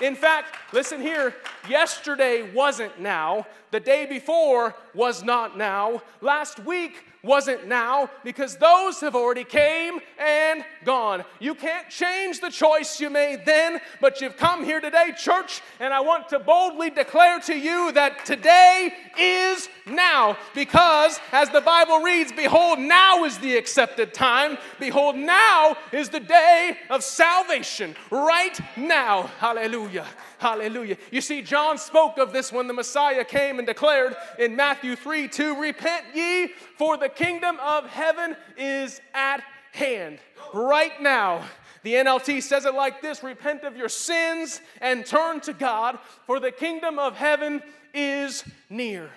In 0.00 0.14
fact, 0.14 0.54
listen 0.72 1.00
here, 1.00 1.34
yesterday 1.68 2.48
wasn't 2.52 3.00
now, 3.00 3.44
the 3.72 3.80
day 3.80 4.06
before 4.06 4.76
was 4.94 5.24
not 5.24 5.58
now, 5.58 6.00
last 6.20 6.60
week 6.60 7.07
wasn't 7.22 7.66
now 7.66 8.10
because 8.24 8.56
those 8.56 9.00
have 9.00 9.14
already 9.14 9.44
came 9.44 9.98
and 10.18 10.64
gone. 10.84 11.24
You 11.40 11.54
can't 11.54 11.88
change 11.88 12.40
the 12.40 12.50
choice 12.50 13.00
you 13.00 13.10
made 13.10 13.44
then, 13.44 13.80
but 14.00 14.20
you've 14.20 14.36
come 14.36 14.64
here 14.64 14.80
today, 14.80 15.12
church, 15.16 15.60
and 15.80 15.92
I 15.92 16.00
want 16.00 16.28
to 16.30 16.38
boldly 16.38 16.90
declare 16.90 17.40
to 17.40 17.58
you 17.58 17.92
that 17.92 18.24
today 18.24 18.92
is 19.18 19.68
now 19.86 20.36
because 20.54 21.18
as 21.32 21.50
the 21.50 21.60
Bible 21.60 22.00
reads, 22.00 22.32
behold, 22.32 22.78
now 22.78 23.24
is 23.24 23.38
the 23.38 23.56
accepted 23.56 24.14
time. 24.14 24.58
Behold, 24.78 25.16
now 25.16 25.76
is 25.92 26.08
the 26.08 26.20
day 26.20 26.76
of 26.90 27.02
salvation. 27.02 27.94
Right 28.10 28.58
now. 28.76 29.24
Hallelujah. 29.38 30.06
Hallelujah. 30.38 30.96
You 31.10 31.20
see, 31.20 31.42
John 31.42 31.78
spoke 31.78 32.16
of 32.16 32.32
this 32.32 32.52
when 32.52 32.68
the 32.68 32.72
Messiah 32.72 33.24
came 33.24 33.58
and 33.58 33.66
declared 33.66 34.16
in 34.38 34.54
Matthew 34.54 34.94
3 34.94 35.28
2 35.28 35.60
Repent 35.60 36.04
ye, 36.14 36.48
for 36.76 36.96
the 36.96 37.08
kingdom 37.08 37.58
of 37.60 37.86
heaven 37.86 38.36
is 38.56 39.00
at 39.12 39.42
hand. 39.72 40.18
Right 40.54 41.00
now. 41.02 41.44
The 41.82 41.94
NLT 41.94 42.42
says 42.42 42.64
it 42.64 42.74
like 42.74 43.02
this 43.02 43.22
Repent 43.22 43.64
of 43.64 43.76
your 43.76 43.88
sins 43.88 44.60
and 44.80 45.04
turn 45.04 45.40
to 45.40 45.52
God, 45.52 45.98
for 46.26 46.38
the 46.38 46.52
kingdom 46.52 46.98
of 46.98 47.16
heaven 47.16 47.60
is 47.92 48.44
near. 48.70 49.10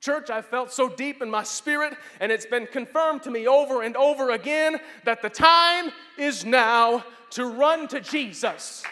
Church, 0.00 0.28
I 0.28 0.42
felt 0.42 0.70
so 0.70 0.88
deep 0.88 1.22
in 1.22 1.30
my 1.30 1.42
spirit, 1.42 1.94
and 2.20 2.30
it's 2.30 2.46
been 2.46 2.66
confirmed 2.66 3.22
to 3.22 3.30
me 3.30 3.46
over 3.46 3.82
and 3.82 3.96
over 3.96 4.30
again 4.30 4.78
that 5.04 5.22
the 5.22 5.30
time 5.30 5.90
is 6.18 6.44
now 6.44 7.04
to 7.30 7.46
run 7.46 7.88
to 7.88 8.00
Jesus. 8.00 8.82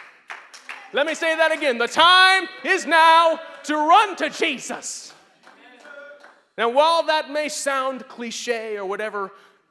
Let 0.92 1.06
me 1.06 1.14
say 1.14 1.34
that 1.36 1.52
again. 1.52 1.78
The 1.78 1.88
time 1.88 2.48
is 2.64 2.86
now 2.86 3.40
to 3.64 3.76
run 3.76 4.16
to 4.16 4.28
Jesus. 4.28 5.14
Now, 6.58 6.68
while 6.68 7.02
that 7.04 7.30
may 7.30 7.48
sound 7.48 8.06
cliche 8.08 8.76
or 8.76 8.84
whatever 8.84 9.30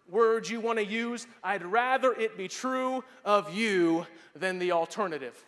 words 0.10 0.50
you 0.50 0.60
want 0.60 0.80
to 0.80 0.86
use, 0.86 1.28
I'd 1.44 1.64
rather 1.64 2.12
it 2.14 2.38
be 2.38 2.48
true 2.48 3.04
of 3.24 3.54
you 3.54 4.08
than 4.36 4.58
the 4.58 4.72
alternative. 4.72 5.42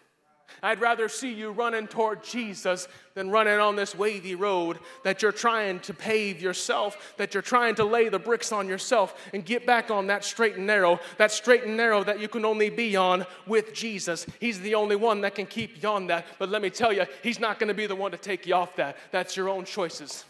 I'd 0.61 0.81
rather 0.81 1.09
see 1.09 1.33
you 1.33 1.51
running 1.51 1.87
toward 1.87 2.23
Jesus 2.23 2.87
than 3.13 3.29
running 3.29 3.59
on 3.59 3.75
this 3.75 3.95
wavy 3.95 4.35
road 4.35 4.79
that 5.03 5.21
you're 5.21 5.31
trying 5.31 5.79
to 5.81 5.93
pave 5.93 6.41
yourself, 6.41 7.13
that 7.17 7.33
you're 7.33 7.43
trying 7.43 7.75
to 7.75 7.85
lay 7.85 8.09
the 8.09 8.19
bricks 8.19 8.51
on 8.51 8.67
yourself 8.67 9.15
and 9.33 9.45
get 9.45 9.65
back 9.65 9.91
on 9.91 10.07
that 10.07 10.23
straight 10.23 10.55
and 10.55 10.67
narrow, 10.67 10.99
that 11.17 11.31
straight 11.31 11.63
and 11.63 11.77
narrow 11.77 12.03
that 12.03 12.19
you 12.19 12.27
can 12.27 12.45
only 12.45 12.69
be 12.69 12.95
on 12.95 13.25
with 13.47 13.73
Jesus. 13.73 14.25
He's 14.39 14.59
the 14.61 14.75
only 14.75 14.95
one 14.95 15.21
that 15.21 15.35
can 15.35 15.45
keep 15.45 15.81
you 15.81 15.89
on 15.89 16.07
that. 16.07 16.25
But 16.39 16.49
let 16.49 16.61
me 16.61 16.69
tell 16.69 16.93
you, 16.93 17.05
He's 17.21 17.39
not 17.39 17.59
going 17.59 17.69
to 17.69 17.73
be 17.73 17.87
the 17.87 17.95
one 17.95 18.11
to 18.11 18.17
take 18.17 18.45
you 18.45 18.55
off 18.55 18.75
that. 18.75 18.97
That's 19.11 19.37
your 19.37 19.49
own 19.49 19.65
choices. 19.65 20.25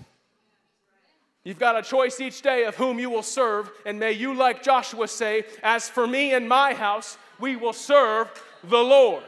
You've 1.44 1.60
got 1.60 1.78
a 1.78 1.82
choice 1.82 2.22
each 2.22 2.42
day 2.42 2.64
of 2.64 2.76
whom 2.76 3.00
you 3.00 3.10
will 3.10 3.24
serve, 3.24 3.70
and 3.86 4.00
may 4.00 4.14
you, 4.14 4.34
like 4.34 4.64
Joshua, 4.64 5.08
say, 5.10 5.44
As 5.62 5.90
for 5.90 6.08
me 6.08 6.34
and 6.34 6.48
my 6.48 6.74
house, 6.74 7.18
we 7.40 7.58
will 7.58 7.74
serve 7.74 8.30
the 8.64 8.78
Lord. 8.78 9.24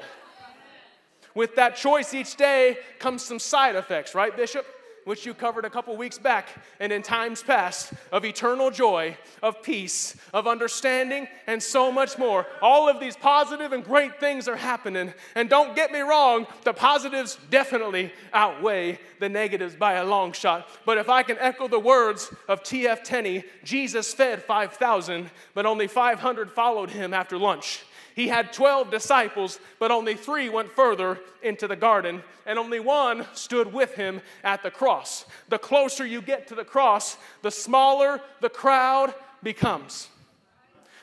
With 1.35 1.55
that 1.57 1.75
choice 1.75 2.13
each 2.13 2.37
day 2.37 2.77
comes 2.97 3.23
some 3.23 3.39
side 3.39 3.75
effects, 3.75 4.15
right, 4.15 4.35
Bishop? 4.35 4.65
Which 5.03 5.23
you 5.23 5.35
covered 5.35 5.65
a 5.65 5.69
couple 5.69 5.95
weeks 5.95 6.17
back 6.17 6.47
and 6.79 6.91
in 6.91 7.03
times 7.03 7.43
past 7.43 7.93
of 8.11 8.25
eternal 8.25 8.71
joy, 8.71 9.15
of 9.43 9.61
peace, 9.61 10.15
of 10.33 10.47
understanding, 10.47 11.27
and 11.45 11.61
so 11.61 11.91
much 11.91 12.17
more. 12.17 12.47
All 12.59 12.89
of 12.89 12.99
these 12.99 13.15
positive 13.15 13.71
and 13.71 13.83
great 13.83 14.19
things 14.19 14.47
are 14.47 14.55
happening. 14.55 15.13
And 15.35 15.47
don't 15.47 15.75
get 15.75 15.91
me 15.91 15.99
wrong, 15.99 16.47
the 16.63 16.73
positives 16.73 17.37
definitely 17.51 18.11
outweigh 18.33 18.97
the 19.19 19.29
negatives 19.29 19.75
by 19.75 19.93
a 19.93 20.03
long 20.03 20.31
shot. 20.31 20.67
But 20.87 20.97
if 20.97 21.07
I 21.07 21.21
can 21.21 21.37
echo 21.39 21.67
the 21.67 21.79
words 21.79 22.33
of 22.47 22.63
T.F. 22.63 23.03
Tenney, 23.03 23.43
Jesus 23.63 24.11
fed 24.11 24.41
5,000, 24.41 25.29
but 25.53 25.67
only 25.67 25.85
500 25.85 26.51
followed 26.51 26.89
him 26.89 27.13
after 27.13 27.37
lunch. 27.37 27.83
He 28.15 28.29
had 28.29 28.53
12 28.53 28.89
disciples, 28.91 29.59
but 29.77 29.91
only 29.91 30.15
three 30.15 30.47
went 30.47 30.71
further 30.71 31.19
into 31.43 31.67
the 31.67 31.75
garden, 31.75 32.23
and 32.45 32.57
only 32.57 32.79
one 32.79 33.25
stood 33.33 33.73
with 33.73 33.95
him 33.95 34.21
at 34.41 34.63
the 34.63 34.71
cross. 34.71 35.25
The 35.49 35.59
closer 35.59 36.05
you 36.05 36.21
get 36.21 36.47
to 36.47 36.55
the 36.55 36.63
cross, 36.63 37.17
the 37.41 37.51
smaller 37.51 38.21
the 38.39 38.49
crowd 38.49 39.13
becomes. 39.43 40.07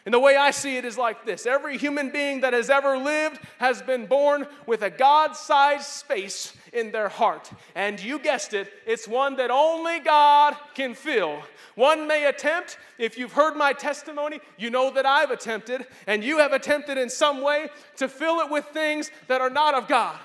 And 0.04 0.12
the 0.12 0.18
way 0.18 0.36
I 0.36 0.50
see 0.50 0.76
it 0.76 0.84
is 0.84 0.98
like 0.98 1.24
this 1.24 1.46
every 1.46 1.78
human 1.78 2.10
being 2.10 2.40
that 2.40 2.52
has 2.52 2.70
ever 2.70 2.98
lived 2.98 3.38
has 3.58 3.82
been 3.82 4.06
born 4.06 4.46
with 4.66 4.82
a 4.82 4.90
God 4.90 5.36
sized 5.36 5.86
space 5.86 6.54
in 6.72 6.90
their 6.90 7.08
heart. 7.08 7.50
And 7.74 8.02
you 8.02 8.18
guessed 8.18 8.52
it, 8.52 8.72
it's 8.84 9.06
one 9.06 9.36
that 9.36 9.50
only 9.50 10.00
God 10.00 10.56
can 10.74 10.94
fill. 10.94 11.42
One 11.76 12.08
may 12.08 12.26
attempt, 12.26 12.78
if 12.98 13.16
you've 13.16 13.32
heard 13.32 13.56
my 13.56 13.72
testimony, 13.72 14.40
you 14.58 14.70
know 14.70 14.90
that 14.90 15.06
I've 15.06 15.30
attempted, 15.30 15.86
and 16.06 16.24
you 16.24 16.38
have 16.38 16.52
attempted 16.52 16.98
in 16.98 17.08
some 17.08 17.40
way 17.40 17.68
to 17.96 18.08
fill 18.08 18.40
it 18.40 18.50
with 18.50 18.66
things 18.66 19.10
that 19.28 19.40
are 19.40 19.50
not 19.50 19.74
of 19.74 19.88
God. 19.88 20.18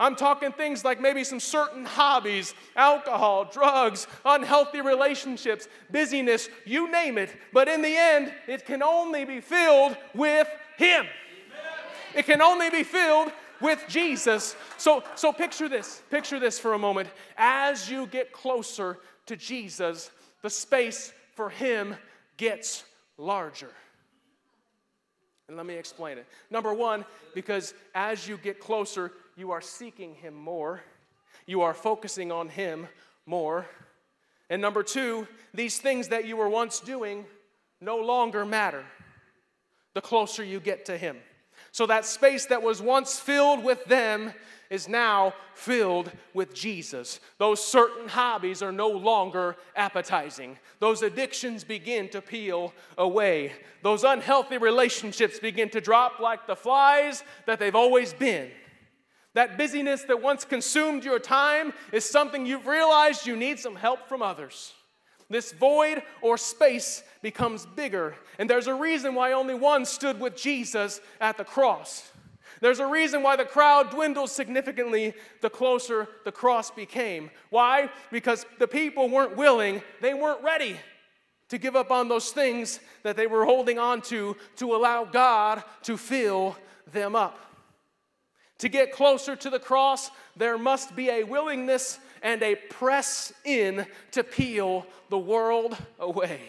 I'm 0.00 0.14
talking 0.14 0.52
things 0.52 0.84
like 0.84 1.00
maybe 1.00 1.24
some 1.24 1.40
certain 1.40 1.84
hobbies, 1.84 2.54
alcohol, 2.76 3.44
drugs, 3.46 4.06
unhealthy 4.24 4.80
relationships, 4.80 5.66
busyness, 5.90 6.48
you 6.64 6.90
name 6.90 7.18
it. 7.18 7.34
But 7.52 7.68
in 7.68 7.82
the 7.82 7.96
end, 7.96 8.32
it 8.46 8.64
can 8.64 8.82
only 8.82 9.24
be 9.24 9.40
filled 9.40 9.96
with 10.14 10.48
Him. 10.76 11.06
It 12.14 12.26
can 12.26 12.40
only 12.40 12.70
be 12.70 12.84
filled 12.84 13.32
with 13.60 13.84
Jesus. 13.88 14.54
So, 14.76 15.02
so 15.16 15.32
picture 15.32 15.68
this. 15.68 16.00
Picture 16.10 16.38
this 16.38 16.60
for 16.60 16.74
a 16.74 16.78
moment. 16.78 17.08
As 17.36 17.90
you 17.90 18.06
get 18.06 18.32
closer 18.32 18.98
to 19.26 19.36
Jesus, 19.36 20.10
the 20.42 20.50
space 20.50 21.12
for 21.34 21.50
Him 21.50 21.96
gets 22.36 22.84
larger. 23.16 23.70
And 25.48 25.56
let 25.56 25.66
me 25.66 25.74
explain 25.74 26.18
it. 26.18 26.26
Number 26.50 26.74
one, 26.74 27.04
because 27.34 27.74
as 27.94 28.28
you 28.28 28.36
get 28.36 28.60
closer, 28.60 29.12
you 29.38 29.52
are 29.52 29.60
seeking 29.60 30.14
Him 30.16 30.34
more, 30.34 30.82
you 31.46 31.62
are 31.62 31.72
focusing 31.72 32.32
on 32.32 32.48
Him 32.48 32.88
more. 33.24 33.66
And 34.50 34.60
number 34.60 34.82
two, 34.82 35.28
these 35.54 35.78
things 35.78 36.08
that 36.08 36.26
you 36.26 36.36
were 36.36 36.48
once 36.48 36.80
doing 36.80 37.24
no 37.80 37.98
longer 37.98 38.44
matter 38.44 38.84
the 39.94 40.00
closer 40.00 40.42
you 40.42 40.58
get 40.58 40.86
to 40.86 40.98
Him. 40.98 41.16
So 41.70 41.86
that 41.86 42.04
space 42.04 42.46
that 42.46 42.62
was 42.62 42.82
once 42.82 43.18
filled 43.18 43.62
with 43.62 43.84
them 43.84 44.32
is 44.70 44.88
now 44.88 45.34
filled 45.54 46.10
with 46.34 46.54
Jesus. 46.54 47.20
Those 47.38 47.64
certain 47.64 48.08
hobbies 48.08 48.62
are 48.62 48.72
no 48.72 48.88
longer 48.88 49.56
appetizing. 49.76 50.58
Those 50.78 51.02
addictions 51.02 51.64
begin 51.64 52.08
to 52.10 52.20
peel 52.20 52.74
away. 52.96 53.52
Those 53.82 54.04
unhealthy 54.04 54.58
relationships 54.58 55.38
begin 55.38 55.70
to 55.70 55.80
drop 55.80 56.20
like 56.20 56.46
the 56.46 56.56
flies 56.56 57.22
that 57.46 57.58
they've 57.58 57.74
always 57.74 58.12
been. 58.12 58.50
That 59.38 59.56
busyness 59.56 60.02
that 60.08 60.20
once 60.20 60.44
consumed 60.44 61.04
your 61.04 61.20
time 61.20 61.72
is 61.92 62.04
something 62.04 62.44
you've 62.44 62.66
realized 62.66 63.24
you 63.24 63.36
need 63.36 63.60
some 63.60 63.76
help 63.76 64.08
from 64.08 64.20
others. 64.20 64.72
This 65.30 65.52
void 65.52 66.02
or 66.22 66.36
space 66.36 67.04
becomes 67.22 67.64
bigger, 67.64 68.16
and 68.40 68.50
there's 68.50 68.66
a 68.66 68.74
reason 68.74 69.14
why 69.14 69.34
only 69.34 69.54
one 69.54 69.84
stood 69.84 70.18
with 70.18 70.36
Jesus 70.36 71.00
at 71.20 71.36
the 71.36 71.44
cross. 71.44 72.10
There's 72.60 72.80
a 72.80 72.86
reason 72.88 73.22
why 73.22 73.36
the 73.36 73.44
crowd 73.44 73.90
dwindled 73.90 74.30
significantly 74.30 75.14
the 75.40 75.50
closer 75.50 76.08
the 76.24 76.32
cross 76.32 76.72
became. 76.72 77.30
Why? 77.50 77.90
Because 78.10 78.44
the 78.58 78.66
people 78.66 79.08
weren't 79.08 79.36
willing, 79.36 79.82
they 80.00 80.14
weren't 80.14 80.42
ready 80.42 80.74
to 81.50 81.58
give 81.58 81.76
up 81.76 81.92
on 81.92 82.08
those 82.08 82.32
things 82.32 82.80
that 83.04 83.16
they 83.16 83.28
were 83.28 83.44
holding 83.44 83.78
on 83.78 84.02
to 84.02 84.36
to 84.56 84.74
allow 84.74 85.04
God 85.04 85.62
to 85.84 85.96
fill 85.96 86.56
them 86.90 87.14
up. 87.14 87.47
To 88.58 88.68
get 88.68 88.92
closer 88.92 89.36
to 89.36 89.50
the 89.50 89.58
cross, 89.58 90.10
there 90.36 90.58
must 90.58 90.96
be 90.96 91.10
a 91.10 91.22
willingness 91.22 91.98
and 92.22 92.42
a 92.42 92.56
press 92.56 93.32
in 93.44 93.86
to 94.12 94.24
peel 94.24 94.86
the 95.10 95.18
world 95.18 95.76
away. 95.98 96.40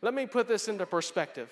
Let 0.00 0.14
me 0.14 0.26
put 0.26 0.48
this 0.48 0.66
into 0.66 0.84
perspective. 0.84 1.50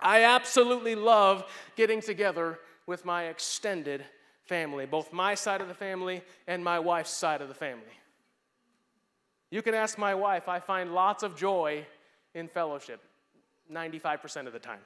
I 0.00 0.22
absolutely 0.24 0.94
love 0.94 1.44
getting 1.74 2.00
together 2.00 2.60
with 2.86 3.04
my 3.04 3.24
extended 3.24 4.04
family, 4.42 4.86
both 4.86 5.12
my 5.12 5.34
side 5.34 5.60
of 5.60 5.66
the 5.66 5.74
family 5.74 6.22
and 6.46 6.62
my 6.62 6.78
wife's 6.78 7.10
side 7.10 7.42
of 7.42 7.48
the 7.48 7.54
family. 7.54 7.82
You 9.50 9.62
can 9.62 9.74
ask 9.74 9.98
my 9.98 10.14
wife, 10.14 10.48
I 10.48 10.60
find 10.60 10.94
lots 10.94 11.22
of 11.22 11.36
joy 11.36 11.86
in 12.34 12.46
fellowship 12.46 13.00
95% 13.72 14.46
of 14.46 14.52
the 14.52 14.58
time. 14.58 14.80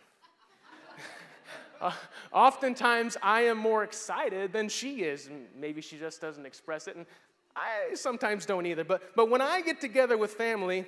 Uh, 1.81 1.93
oftentimes, 2.33 3.17
I 3.23 3.43
am 3.43 3.59
more 3.59 3.83
excited 3.85 4.53
than 4.53 4.69
she 4.69 5.03
is. 5.03 5.31
Maybe 5.57 5.81
she 5.81 5.99
just 5.99 6.21
doesn't 6.21 6.45
express 6.47 6.89
it, 6.89 6.97
and 6.97 7.07
I 7.57 7.95
sometimes 7.95 8.47
don't 8.47 8.67
either. 8.67 8.85
But, 8.85 9.15
but 9.17 9.31
when 9.31 9.41
I 9.41 9.61
get 9.63 9.81
together 9.81 10.17
with 10.17 10.35
family, 10.35 10.87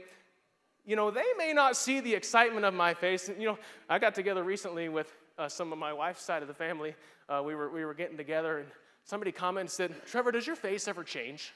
you 0.84 0.96
know, 0.96 1.10
they 1.10 1.24
may 1.38 1.52
not 1.52 1.76
see 1.76 2.00
the 2.00 2.14
excitement 2.14 2.64
of 2.64 2.74
my 2.74 2.94
face. 2.94 3.28
You 3.28 3.46
know, 3.46 3.58
I 3.88 3.98
got 3.98 4.14
together 4.14 4.42
recently 4.42 4.88
with 4.88 5.12
uh, 5.38 5.48
some 5.48 5.72
of 5.72 5.78
my 5.78 5.92
wife's 5.92 6.22
side 6.22 6.42
of 6.42 6.48
the 6.48 6.54
family. 6.54 6.94
Uh, 7.28 7.42
we, 7.44 7.54
were, 7.54 7.70
we 7.70 7.84
were 7.84 7.94
getting 7.94 8.16
together, 8.16 8.58
and 8.58 8.68
somebody 9.04 9.32
commented 9.32 9.70
said, 9.70 9.94
Trevor, 10.06 10.32
does 10.32 10.46
your 10.46 10.56
face 10.56 10.88
ever 10.88 11.04
change? 11.04 11.52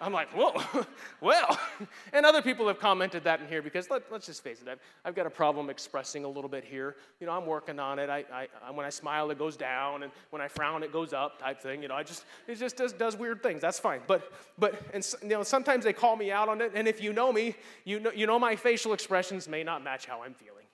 I'm 0.00 0.12
like, 0.12 0.28
whoa, 0.30 0.84
well. 1.20 1.58
And 2.12 2.26
other 2.26 2.42
people 2.42 2.66
have 2.68 2.78
commented 2.78 3.24
that 3.24 3.40
in 3.40 3.46
here 3.46 3.62
because 3.62 3.88
let, 3.88 4.10
us 4.12 4.26
just 4.26 4.42
face 4.42 4.60
it, 4.60 4.68
I've, 4.68 4.80
I've, 5.04 5.14
got 5.14 5.26
a 5.26 5.30
problem 5.30 5.70
expressing 5.70 6.24
a 6.24 6.28
little 6.28 6.48
bit 6.48 6.64
here. 6.64 6.96
You 7.20 7.26
know, 7.26 7.32
I'm 7.32 7.46
working 7.46 7.78
on 7.78 7.98
it. 7.98 8.10
I, 8.10 8.24
I, 8.32 8.70
when 8.72 8.84
I 8.84 8.90
smile, 8.90 9.30
it 9.30 9.38
goes 9.38 9.56
down, 9.56 10.02
and 10.02 10.12
when 10.30 10.42
I 10.42 10.48
frown, 10.48 10.82
it 10.82 10.92
goes 10.92 11.12
up, 11.12 11.38
type 11.38 11.60
thing. 11.60 11.82
You 11.82 11.88
know, 11.88 11.94
I 11.94 12.02
just, 12.02 12.24
it 12.48 12.56
just 12.56 12.76
does, 12.76 12.92
does 12.92 13.16
weird 13.16 13.42
things. 13.42 13.62
That's 13.62 13.78
fine. 13.78 14.00
But, 14.06 14.32
but, 14.58 14.80
and 14.92 15.06
you 15.22 15.28
know, 15.28 15.42
sometimes 15.42 15.84
they 15.84 15.92
call 15.92 16.16
me 16.16 16.30
out 16.32 16.48
on 16.48 16.60
it, 16.60 16.72
and 16.74 16.86
if 16.88 17.00
you 17.00 17.12
know 17.12 17.32
me, 17.32 17.54
you 17.84 18.00
know, 18.00 18.10
you 18.12 18.26
know 18.26 18.38
my 18.38 18.56
facial 18.56 18.92
expressions 18.92 19.48
may 19.48 19.62
not 19.62 19.82
match 19.82 20.06
how 20.06 20.22
I'm 20.22 20.34
feeling. 20.34 20.64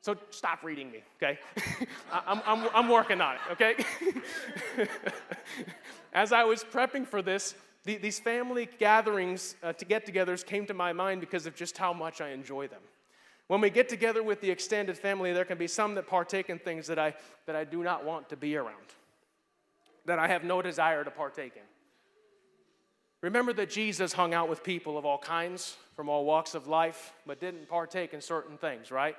So 0.00 0.16
stop 0.30 0.62
reading 0.62 0.90
me, 0.90 1.02
okay? 1.20 1.38
I'm, 2.12 2.40
I'm, 2.46 2.68
I'm 2.72 2.88
working 2.88 3.20
on 3.20 3.34
it, 3.34 3.40
okay? 3.52 3.74
As 6.12 6.32
I 6.32 6.44
was 6.44 6.64
prepping 6.64 7.06
for 7.06 7.20
this, 7.20 7.54
the, 7.88 7.96
these 7.96 8.18
family 8.18 8.68
gatherings 8.78 9.56
uh, 9.62 9.72
to 9.72 9.84
get 9.86 10.04
togethers 10.04 10.44
came 10.44 10.66
to 10.66 10.74
my 10.74 10.92
mind 10.92 11.22
because 11.22 11.46
of 11.46 11.56
just 11.56 11.78
how 11.78 11.94
much 11.94 12.20
I 12.20 12.28
enjoy 12.28 12.68
them. 12.68 12.82
When 13.46 13.62
we 13.62 13.70
get 13.70 13.88
together 13.88 14.22
with 14.22 14.42
the 14.42 14.50
extended 14.50 14.98
family, 14.98 15.32
there 15.32 15.46
can 15.46 15.56
be 15.56 15.66
some 15.66 15.94
that 15.94 16.06
partake 16.06 16.50
in 16.50 16.58
things 16.58 16.86
that 16.88 16.98
I, 16.98 17.14
that 17.46 17.56
I 17.56 17.64
do 17.64 17.82
not 17.82 18.04
want 18.04 18.28
to 18.28 18.36
be 18.36 18.56
around, 18.56 18.76
that 20.04 20.18
I 20.18 20.28
have 20.28 20.44
no 20.44 20.60
desire 20.60 21.02
to 21.02 21.10
partake 21.10 21.52
in. 21.56 21.62
Remember 23.22 23.54
that 23.54 23.70
Jesus 23.70 24.12
hung 24.12 24.34
out 24.34 24.50
with 24.50 24.62
people 24.62 24.98
of 24.98 25.06
all 25.06 25.16
kinds, 25.16 25.78
from 25.96 26.10
all 26.10 26.26
walks 26.26 26.54
of 26.54 26.68
life, 26.68 27.14
but 27.26 27.40
didn't 27.40 27.70
partake 27.70 28.12
in 28.12 28.20
certain 28.20 28.58
things, 28.58 28.90
right? 28.90 29.16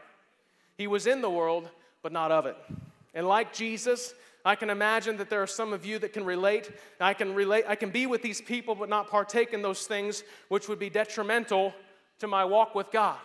He 0.77 0.85
was 0.85 1.07
in 1.07 1.21
the 1.21 1.29
world, 1.29 1.67
but 2.03 2.11
not 2.11 2.31
of 2.31 2.45
it. 2.45 2.55
And 3.15 3.27
like 3.27 3.51
Jesus, 3.51 4.13
I 4.45 4.55
can 4.55 4.69
imagine 4.69 5.17
that 5.17 5.29
there 5.29 5.41
are 5.41 5.47
some 5.47 5.73
of 5.73 5.85
you 5.85 5.99
that 5.99 6.13
can 6.13 6.23
relate. 6.23 6.71
I 6.99 7.13
can 7.13 7.35
relate, 7.35 7.65
I 7.67 7.75
can 7.75 7.89
be 7.89 8.07
with 8.07 8.21
these 8.21 8.41
people 8.41 8.75
but 8.75 8.89
not 8.89 9.09
partake 9.09 9.53
in 9.53 9.61
those 9.61 9.85
things 9.85 10.23
which 10.47 10.67
would 10.67 10.79
be 10.79 10.89
detrimental 10.89 11.73
to 12.19 12.27
my 12.27 12.45
walk 12.45 12.75
with 12.75 12.91
God. 12.91 13.17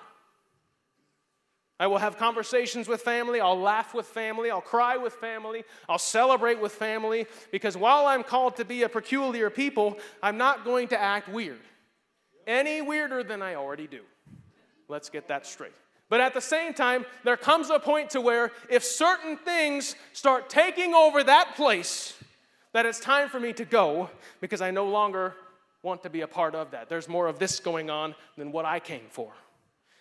I 1.78 1.88
will 1.88 1.98
have 1.98 2.16
conversations 2.16 2.86
with 2.86 3.02
family, 3.02 3.40
I'll 3.40 3.58
laugh 3.58 3.94
with 3.94 4.06
family, 4.06 4.48
I'll 4.48 4.60
cry 4.60 4.96
with 4.96 5.12
family, 5.14 5.64
I'll 5.88 5.98
celebrate 5.98 6.60
with 6.60 6.72
family, 6.72 7.26
because 7.50 7.76
while 7.76 8.06
I'm 8.06 8.22
called 8.22 8.56
to 8.56 8.64
be 8.64 8.84
a 8.84 8.88
peculiar 8.88 9.50
people, 9.50 9.98
I'm 10.22 10.38
not 10.38 10.64
going 10.64 10.88
to 10.88 11.00
act 11.00 11.28
weird. 11.28 11.60
Any 12.46 12.80
weirder 12.80 13.24
than 13.24 13.42
I 13.42 13.56
already 13.56 13.88
do. 13.88 14.02
Let's 14.86 15.10
get 15.10 15.26
that 15.28 15.46
straight. 15.46 15.72
But 16.14 16.20
at 16.20 16.32
the 16.32 16.40
same 16.40 16.74
time, 16.74 17.06
there 17.24 17.36
comes 17.36 17.70
a 17.70 17.80
point 17.80 18.10
to 18.10 18.20
where 18.20 18.52
if 18.70 18.84
certain 18.84 19.36
things 19.36 19.96
start 20.12 20.48
taking 20.48 20.94
over 20.94 21.24
that 21.24 21.56
place, 21.56 22.14
that 22.72 22.86
it's 22.86 23.00
time 23.00 23.28
for 23.28 23.40
me 23.40 23.52
to 23.54 23.64
go 23.64 24.08
because 24.40 24.60
I 24.60 24.70
no 24.70 24.86
longer 24.86 25.34
want 25.82 26.04
to 26.04 26.10
be 26.10 26.20
a 26.20 26.28
part 26.28 26.54
of 26.54 26.70
that. 26.70 26.88
There's 26.88 27.08
more 27.08 27.26
of 27.26 27.40
this 27.40 27.58
going 27.58 27.90
on 27.90 28.14
than 28.38 28.52
what 28.52 28.64
I 28.64 28.78
came 28.78 29.06
for. 29.10 29.32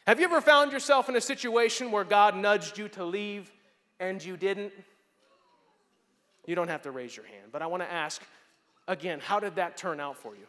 Have 0.06 0.20
you 0.20 0.26
ever 0.26 0.40
found 0.40 0.72
yourself 0.72 1.10
in 1.10 1.16
a 1.16 1.20
situation 1.20 1.90
where 1.90 2.04
God 2.04 2.36
nudged 2.36 2.78
you 2.78 2.90
to 2.90 3.04
leave 3.04 3.52
and 4.00 4.24
you 4.24 4.38
didn't? 4.38 4.72
You 6.46 6.54
don't 6.54 6.68
have 6.68 6.84
to 6.84 6.92
raise 6.92 7.18
your 7.18 7.26
hand, 7.26 7.48
but 7.52 7.64
I 7.64 7.66
want 7.66 7.82
to 7.82 7.92
ask 7.92 8.22
again, 8.88 9.20
how 9.20 9.40
did 9.40 9.56
that 9.56 9.78
turn 9.78 10.00
out 10.00 10.18
for 10.18 10.36
you? 10.36 10.46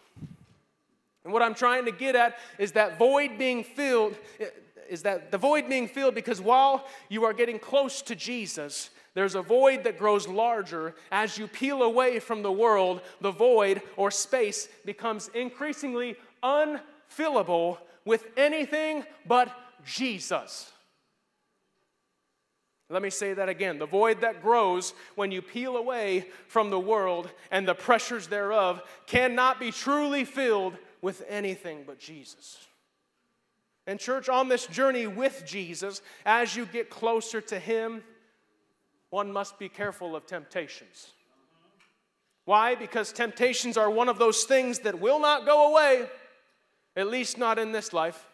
And 1.25 1.33
what 1.33 1.41
I'm 1.41 1.55
trying 1.55 1.87
to 1.87 1.91
get 1.91 2.15
at 2.17 2.37
is 2.59 2.73
that 2.73 2.99
void 2.99 3.39
being 3.39 3.65
filled, 3.65 4.15
is 4.89 5.03
that 5.03 5.31
the 5.31 5.39
void 5.39 5.69
being 5.69 5.89
filled 5.89 6.15
because 6.15 6.41
while 6.41 6.87
you 7.09 7.25
are 7.25 7.33
getting 7.33 7.59
close 7.59 8.03
to 8.03 8.15
Jesus, 8.15 8.91
there's 9.15 9.35
a 9.35 9.43
void 9.43 9.85
that 9.85 9.99
grows 9.99 10.27
larger. 10.27 10.95
As 11.13 11.39
you 11.39 11.47
peel 11.47 11.83
away 11.83 12.19
from 12.19 12.43
the 12.43 12.53
world, 12.53 13.01
the 13.21 13.31
void 13.31 13.83
or 13.97 14.11
space 14.11 14.69
becomes 14.85 15.29
increasingly 15.35 16.17
unfillable 16.43 17.79
with 18.05 18.27
anything 18.37 19.05
but 19.27 19.49
Jesus. 19.85 20.71
Let 22.91 23.03
me 23.03 23.11
say 23.11 23.33
that 23.35 23.49
again. 23.49 23.79
The 23.79 23.87
void 23.87 24.21
that 24.21 24.43
grows 24.43 24.93
when 25.15 25.33
you 25.33 25.41
peel 25.41 25.77
away 25.77 26.27
from 26.49 26.71
the 26.71 26.79
world 26.79 27.31
and 27.51 27.67
the 27.67 27.75
pressures 27.75 28.27
thereof 28.27 28.83
cannot 29.07 29.59
be 29.59 29.71
truly 29.71 30.25
filled 30.25 30.77
with 31.01 31.25
anything 31.29 31.85
but 31.87 31.99
Jesus. 31.99 32.59
And, 33.87 34.01
church, 34.01 34.29
on 34.29 34.49
this 34.49 34.67
journey 34.67 35.07
with 35.07 35.45
Jesus, 35.47 36.01
as 36.25 36.57
you 36.57 36.65
get 36.65 36.89
closer 36.89 37.41
to 37.43 37.59
Him, 37.59 38.03
one 39.11 39.31
must 39.31 39.59
be 39.59 39.69
careful 39.69 40.17
of 40.17 40.27
temptations. 40.27 41.13
Why? 42.47 42.75
Because 42.75 43.13
temptations 43.13 43.77
are 43.77 43.91
one 43.91 44.09
of 44.09 44.19
those 44.19 44.45
things 44.45 44.81
that 44.81 45.01
will 45.01 45.19
not 45.19 45.47
go 45.47 45.71
away, 45.71 46.09
at 46.97 47.09
least 47.09 47.39
not 47.39 47.59
in 47.59 47.73
this 47.73 47.93
life. 47.93 48.27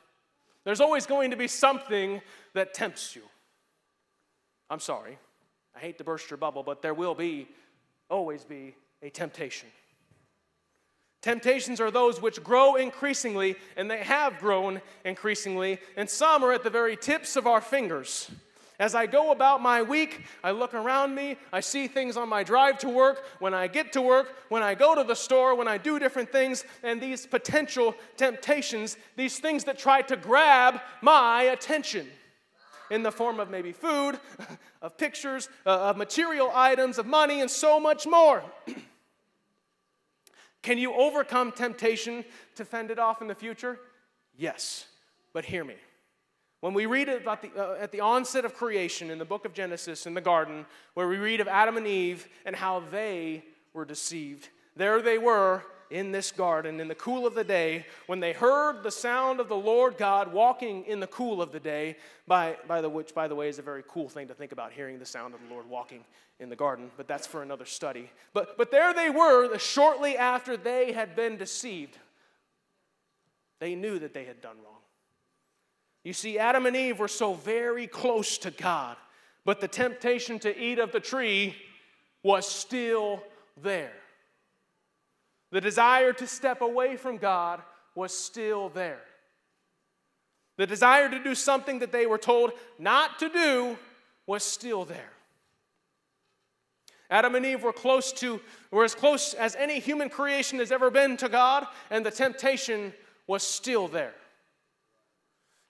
There's 0.64 0.80
always 0.80 1.06
going 1.06 1.30
to 1.30 1.36
be 1.36 1.48
something 1.48 2.20
that 2.54 2.74
tempts 2.74 3.16
you. 3.16 3.22
I'm 4.68 4.80
sorry, 4.80 5.18
I 5.74 5.80
hate 5.80 5.98
to 5.98 6.04
burst 6.04 6.30
your 6.30 6.36
bubble, 6.36 6.62
but 6.62 6.80
there 6.80 6.94
will 6.94 7.14
be, 7.14 7.48
always 8.08 8.44
be, 8.44 8.74
a 9.02 9.10
temptation. 9.10 9.68
Temptations 11.22 11.80
are 11.80 11.90
those 11.90 12.22
which 12.22 12.42
grow 12.42 12.76
increasingly, 12.76 13.56
and 13.76 13.90
they 13.90 14.02
have 14.02 14.38
grown 14.38 14.80
increasingly, 15.04 15.78
and 15.96 16.08
some 16.08 16.42
are 16.42 16.52
at 16.52 16.64
the 16.64 16.70
very 16.70 16.96
tips 16.96 17.36
of 17.36 17.46
our 17.46 17.60
fingers. 17.60 18.30
As 18.78 18.94
I 18.94 19.04
go 19.04 19.30
about 19.30 19.60
my 19.60 19.82
week, 19.82 20.24
I 20.42 20.52
look 20.52 20.72
around 20.72 21.14
me, 21.14 21.36
I 21.52 21.60
see 21.60 21.86
things 21.86 22.16
on 22.16 22.30
my 22.30 22.42
drive 22.42 22.78
to 22.78 22.88
work, 22.88 23.22
when 23.38 23.52
I 23.52 23.66
get 23.66 23.92
to 23.92 24.00
work, 24.00 24.34
when 24.48 24.62
I 24.62 24.74
go 24.74 24.94
to 24.94 25.04
the 25.04 25.14
store, 25.14 25.54
when 25.54 25.68
I 25.68 25.76
do 25.76 25.98
different 25.98 26.32
things, 26.32 26.64
and 26.82 26.98
these 26.98 27.26
potential 27.26 27.94
temptations, 28.16 28.96
these 29.16 29.38
things 29.38 29.64
that 29.64 29.78
try 29.78 30.00
to 30.00 30.16
grab 30.16 30.80
my 31.02 31.42
attention 31.42 32.08
in 32.90 33.02
the 33.02 33.12
form 33.12 33.38
of 33.38 33.50
maybe 33.50 33.72
food, 33.72 34.18
of 34.82 34.96
pictures, 34.96 35.50
uh, 35.66 35.90
of 35.90 35.98
material 35.98 36.50
items, 36.54 36.96
of 36.96 37.04
money, 37.04 37.42
and 37.42 37.50
so 37.50 37.78
much 37.78 38.06
more. 38.06 38.42
Can 40.62 40.78
you 40.78 40.92
overcome 40.94 41.52
temptation 41.52 42.24
to 42.56 42.64
fend 42.64 42.90
it 42.90 42.98
off 42.98 43.22
in 43.22 43.28
the 43.28 43.34
future? 43.34 43.78
Yes, 44.36 44.86
but 45.32 45.44
hear 45.44 45.64
me. 45.64 45.76
When 46.60 46.74
we 46.74 46.84
read 46.84 47.08
about 47.08 47.40
the, 47.40 47.50
uh, 47.56 47.76
at 47.80 47.90
the 47.90 48.00
onset 48.00 48.44
of 48.44 48.54
creation 48.54 49.10
in 49.10 49.18
the 49.18 49.24
book 49.24 49.46
of 49.46 49.54
Genesis 49.54 50.06
in 50.06 50.12
the 50.12 50.20
garden, 50.20 50.66
where 50.92 51.08
we 51.08 51.16
read 51.16 51.40
of 51.40 51.48
Adam 51.48 51.78
and 51.78 51.86
Eve 51.86 52.28
and 52.44 52.54
how 52.54 52.80
they 52.90 53.44
were 53.72 53.86
deceived, 53.86 54.50
there 54.76 55.00
they 55.00 55.16
were 55.16 55.62
in 55.90 56.12
this 56.12 56.30
garden 56.30 56.80
in 56.80 56.88
the 56.88 56.94
cool 56.94 57.26
of 57.26 57.34
the 57.34 57.44
day 57.44 57.84
when 58.06 58.20
they 58.20 58.32
heard 58.32 58.82
the 58.82 58.90
sound 58.90 59.40
of 59.40 59.48
the 59.48 59.56
Lord 59.56 59.98
God 59.98 60.32
walking 60.32 60.84
in 60.84 61.00
the 61.00 61.06
cool 61.06 61.42
of 61.42 61.52
the 61.52 61.60
day, 61.60 61.96
by, 62.26 62.56
by 62.68 62.80
the, 62.80 62.88
which, 62.88 63.14
by 63.14 63.26
the 63.28 63.34
way, 63.34 63.48
is 63.48 63.58
a 63.58 63.62
very 63.62 63.82
cool 63.88 64.08
thing 64.08 64.28
to 64.28 64.34
think 64.34 64.52
about 64.52 64.72
hearing 64.72 64.98
the 64.98 65.06
sound 65.06 65.34
of 65.34 65.40
the 65.40 65.52
Lord 65.52 65.68
walking 65.68 66.04
in 66.38 66.48
the 66.48 66.56
garden, 66.56 66.90
but 66.96 67.06
that's 67.06 67.26
for 67.26 67.42
another 67.42 67.66
study. 67.66 68.10
But, 68.32 68.56
but 68.56 68.70
there 68.70 68.94
they 68.94 69.10
were 69.10 69.58
shortly 69.58 70.16
after 70.16 70.56
they 70.56 70.92
had 70.92 71.14
been 71.14 71.36
deceived. 71.36 71.98
They 73.58 73.74
knew 73.74 73.98
that 73.98 74.14
they 74.14 74.24
had 74.24 74.40
done 74.40 74.56
wrong. 74.64 74.80
You 76.02 76.14
see, 76.14 76.38
Adam 76.38 76.64
and 76.64 76.74
Eve 76.74 76.98
were 76.98 77.08
so 77.08 77.34
very 77.34 77.86
close 77.86 78.38
to 78.38 78.50
God, 78.50 78.96
but 79.44 79.60
the 79.60 79.68
temptation 79.68 80.38
to 80.40 80.58
eat 80.58 80.78
of 80.78 80.92
the 80.92 81.00
tree 81.00 81.54
was 82.22 82.46
still 82.46 83.22
there. 83.62 83.92
The 85.50 85.60
desire 85.60 86.12
to 86.12 86.26
step 86.26 86.60
away 86.60 86.96
from 86.96 87.16
God 87.16 87.60
was 87.94 88.16
still 88.16 88.68
there. 88.68 89.00
The 90.56 90.66
desire 90.66 91.08
to 91.08 91.22
do 91.22 91.34
something 91.34 91.78
that 91.80 91.92
they 91.92 92.06
were 92.06 92.18
told 92.18 92.52
not 92.78 93.18
to 93.20 93.28
do 93.28 93.76
was 94.26 94.44
still 94.44 94.84
there. 94.84 95.12
Adam 97.10 97.34
and 97.34 97.44
Eve 97.44 97.64
were 97.64 97.72
close 97.72 98.12
to, 98.12 98.40
were 98.70 98.84
as 98.84 98.94
close 98.94 99.34
as 99.34 99.56
any 99.56 99.80
human 99.80 100.08
creation 100.08 100.60
has 100.60 100.70
ever 100.70 100.90
been 100.90 101.16
to 101.16 101.28
God, 101.28 101.66
and 101.90 102.06
the 102.06 102.10
temptation 102.10 102.92
was 103.26 103.42
still 103.42 103.88
there. 103.88 104.14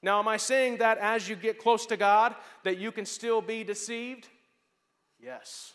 Now, 0.03 0.19
am 0.19 0.29
I 0.29 0.37
saying 0.37 0.79
that 0.79 0.99
as 0.99 1.29
you 1.29 1.37
get 1.37 1.59
close 1.59 1.87
to 1.87 1.97
God, 1.97 2.35
that 2.65 2.79
you 2.79 2.93
can 2.93 3.07
still 3.07 3.41
be 3.41 3.65
deceived? 3.65 4.29
Yes. 5.19 5.73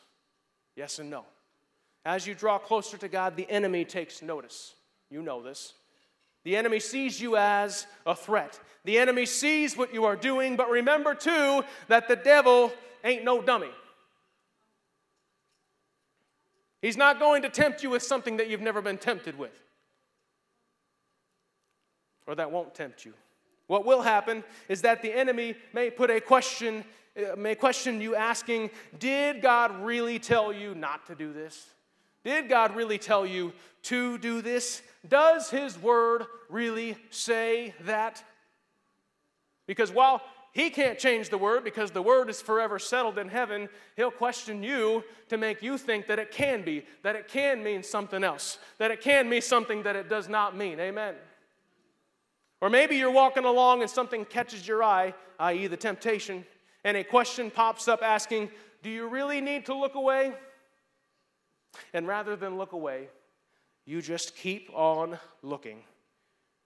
Yes 0.76 1.00
and 1.00 1.10
no. 1.10 1.26
As 2.06 2.28
you 2.28 2.36
draw 2.36 2.60
closer 2.60 2.98
to 2.98 3.08
God, 3.08 3.36
the 3.36 3.50
enemy 3.50 3.84
takes 3.84 4.22
notice. 4.22 4.76
You 5.10 5.24
know 5.24 5.42
this. 5.42 5.74
The 6.44 6.56
enemy 6.56 6.80
sees 6.80 7.20
you 7.20 7.36
as 7.36 7.88
a 8.06 8.16
threat. 8.16 8.60
The 8.84 9.00
enemy 9.00 9.26
sees 9.26 9.76
what 9.76 9.92
you 9.92 10.06
are 10.06 10.16
doing, 10.16 10.56
but 10.56 10.70
remember 10.70 11.16
too 11.16 11.64
that 11.88 12.08
the 12.08 12.16
devil 12.16 12.72
ain't 13.04 13.24
no 13.24 13.42
dummy. 13.42 13.72
He's 16.84 16.98
not 16.98 17.20
going 17.20 17.42
to 17.42 17.50
tempt 17.50 17.82
you 17.82 17.90
with 17.90 18.04
something 18.04 18.38
that 18.38 18.48
you've 18.48 18.62
never 18.62 18.80
been 18.80 19.00
tempted 19.00 19.40
with, 19.40 19.58
or 22.28 22.36
that 22.36 22.52
won't 22.52 22.76
tempt 22.76 23.06
you. 23.06 23.14
What 23.66 23.86
will 23.86 24.04
happen 24.04 24.44
is 24.70 24.84
that 24.84 25.02
the 25.02 25.12
enemy 25.12 25.56
may 25.74 25.90
put 25.90 26.12
a 26.12 26.22
question, 26.22 26.86
uh, 27.18 27.36
may 27.36 27.56
question 27.56 28.02
you 28.02 28.16
asking, 28.16 28.70
Did 29.00 29.42
God 29.42 29.84
really 29.84 30.20
tell 30.20 30.54
you 30.54 30.76
not 30.76 31.08
to 31.08 31.16
do 31.16 31.34
this? 31.34 31.66
Did 32.26 32.50
God 32.50 32.76
really 32.76 32.98
tell 32.98 33.26
you 33.26 33.54
to 33.84 34.18
do 34.18 34.42
this? 34.42 34.82
Does 35.08 35.50
His 35.50 35.82
word 35.82 36.26
really 36.50 36.98
say 37.10 37.74
that? 37.86 38.22
Because 39.68 39.92
while 39.92 40.22
he 40.56 40.70
can't 40.70 40.98
change 40.98 41.30
the 41.30 41.38
word 41.38 41.66
because 41.66 41.92
the 41.92 42.02
word 42.02 42.30
is 42.30 42.42
forever 42.42 42.80
settled 42.80 43.18
in 43.18 43.28
heaven. 43.28 43.68
He'll 43.98 44.10
question 44.10 44.64
you 44.64 45.04
to 45.28 45.36
make 45.36 45.62
you 45.62 45.78
think 45.78 46.08
that 46.08 46.18
it 46.18 46.32
can 46.32 46.62
be, 46.62 46.86
that 47.04 47.18
it 47.18 47.28
can 47.28 47.62
mean 47.62 47.84
something 47.84 48.24
else, 48.24 48.58
that 48.78 48.90
it 48.90 49.02
can 49.02 49.28
mean 49.28 49.42
something 49.42 49.84
that 49.84 49.98
it 49.98 50.08
does 50.08 50.30
not 50.30 50.56
mean. 50.56 50.80
Amen. 50.80 51.16
Or 52.62 52.70
maybe 52.70 52.96
you're 52.96 53.12
walking 53.12 53.44
along 53.44 53.82
and 53.82 53.90
something 53.90 54.24
catches 54.24 54.66
your 54.66 54.82
eye, 54.82 55.14
i.e., 55.40 55.68
the 55.68 55.76
temptation, 55.76 56.46
and 56.86 56.96
a 56.96 57.04
question 57.04 57.52
pops 57.52 57.90
up 57.90 58.02
asking, 58.02 58.50
Do 58.82 58.90
you 58.90 59.10
really 59.10 59.42
need 59.42 59.66
to 59.66 59.76
look 59.76 59.96
away? 59.96 60.32
And 61.94 62.08
rather 62.08 62.36
than 62.36 62.58
look 62.58 62.74
away, 62.74 63.10
you 63.86 64.02
just 64.02 64.36
keep 64.36 64.70
on 64.74 65.18
looking 65.42 65.84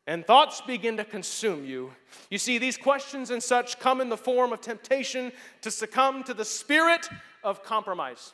and 0.10 0.26
thoughts 0.26 0.60
begin 0.62 0.98
to 0.98 1.06
consume 1.06 1.64
you. 1.66 1.92
You 2.32 2.40
see, 2.40 2.58
these 2.58 2.78
questions 2.78 3.30
and 3.30 3.44
such 3.44 3.78
come 3.78 4.02
in 4.02 4.10
the 4.10 4.18
form 4.18 4.52
of 4.52 4.60
temptation 4.60 5.32
to 5.62 5.70
succumb 5.70 6.24
to 6.24 6.34
the 6.34 6.44
spirit 6.44 7.08
of 7.44 7.64
compromise. 7.64 8.34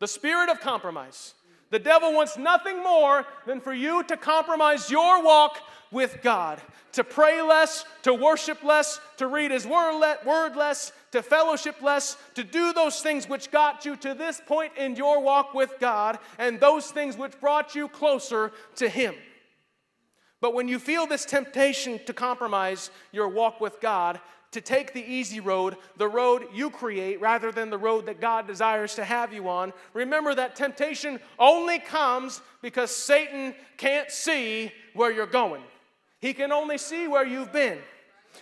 The 0.00 0.08
spirit 0.08 0.50
of 0.50 0.58
compromise. 0.58 1.34
The 1.70 1.78
devil 1.78 2.12
wants 2.12 2.36
nothing 2.36 2.82
more 2.82 3.26
than 3.46 3.60
for 3.60 3.74
you 3.74 4.02
to 4.04 4.16
compromise 4.16 4.90
your 4.90 5.22
walk 5.22 5.58
with 5.90 6.18
God, 6.22 6.60
to 6.92 7.04
pray 7.04 7.40
less, 7.40 7.84
to 8.02 8.12
worship 8.12 8.62
less, 8.62 9.00
to 9.16 9.26
read 9.26 9.50
His 9.50 9.66
word 9.66 10.56
less, 10.56 10.92
to 11.12 11.22
fellowship 11.22 11.80
less, 11.82 12.16
to 12.34 12.44
do 12.44 12.72
those 12.72 13.00
things 13.00 13.28
which 13.28 13.50
got 13.50 13.84
you 13.84 13.96
to 13.96 14.14
this 14.14 14.40
point 14.46 14.72
in 14.76 14.96
your 14.96 15.20
walk 15.20 15.54
with 15.54 15.74
God, 15.80 16.18
and 16.38 16.60
those 16.60 16.90
things 16.90 17.16
which 17.16 17.40
brought 17.40 17.74
you 17.74 17.88
closer 17.88 18.52
to 18.76 18.88
Him. 18.88 19.14
But 20.40 20.54
when 20.54 20.68
you 20.68 20.78
feel 20.78 21.06
this 21.06 21.24
temptation 21.24 22.00
to 22.04 22.12
compromise 22.12 22.90
your 23.12 23.28
walk 23.28 23.60
with 23.60 23.80
God, 23.80 24.20
to 24.54 24.60
take 24.60 24.92
the 24.92 25.04
easy 25.04 25.40
road, 25.40 25.76
the 25.96 26.08
road 26.08 26.46
you 26.52 26.70
create, 26.70 27.20
rather 27.20 27.52
than 27.52 27.70
the 27.70 27.78
road 27.78 28.06
that 28.06 28.20
God 28.20 28.46
desires 28.46 28.94
to 28.94 29.04
have 29.04 29.32
you 29.32 29.48
on, 29.48 29.72
remember 29.92 30.34
that 30.34 30.56
temptation 30.56 31.20
only 31.38 31.78
comes 31.78 32.40
because 32.62 32.90
Satan 32.90 33.54
can't 33.76 34.10
see 34.10 34.72
where 34.94 35.12
you're 35.12 35.26
going. 35.26 35.62
He 36.20 36.32
can 36.32 36.52
only 36.52 36.78
see 36.78 37.06
where 37.06 37.26
you've 37.26 37.52
been. 37.52 37.78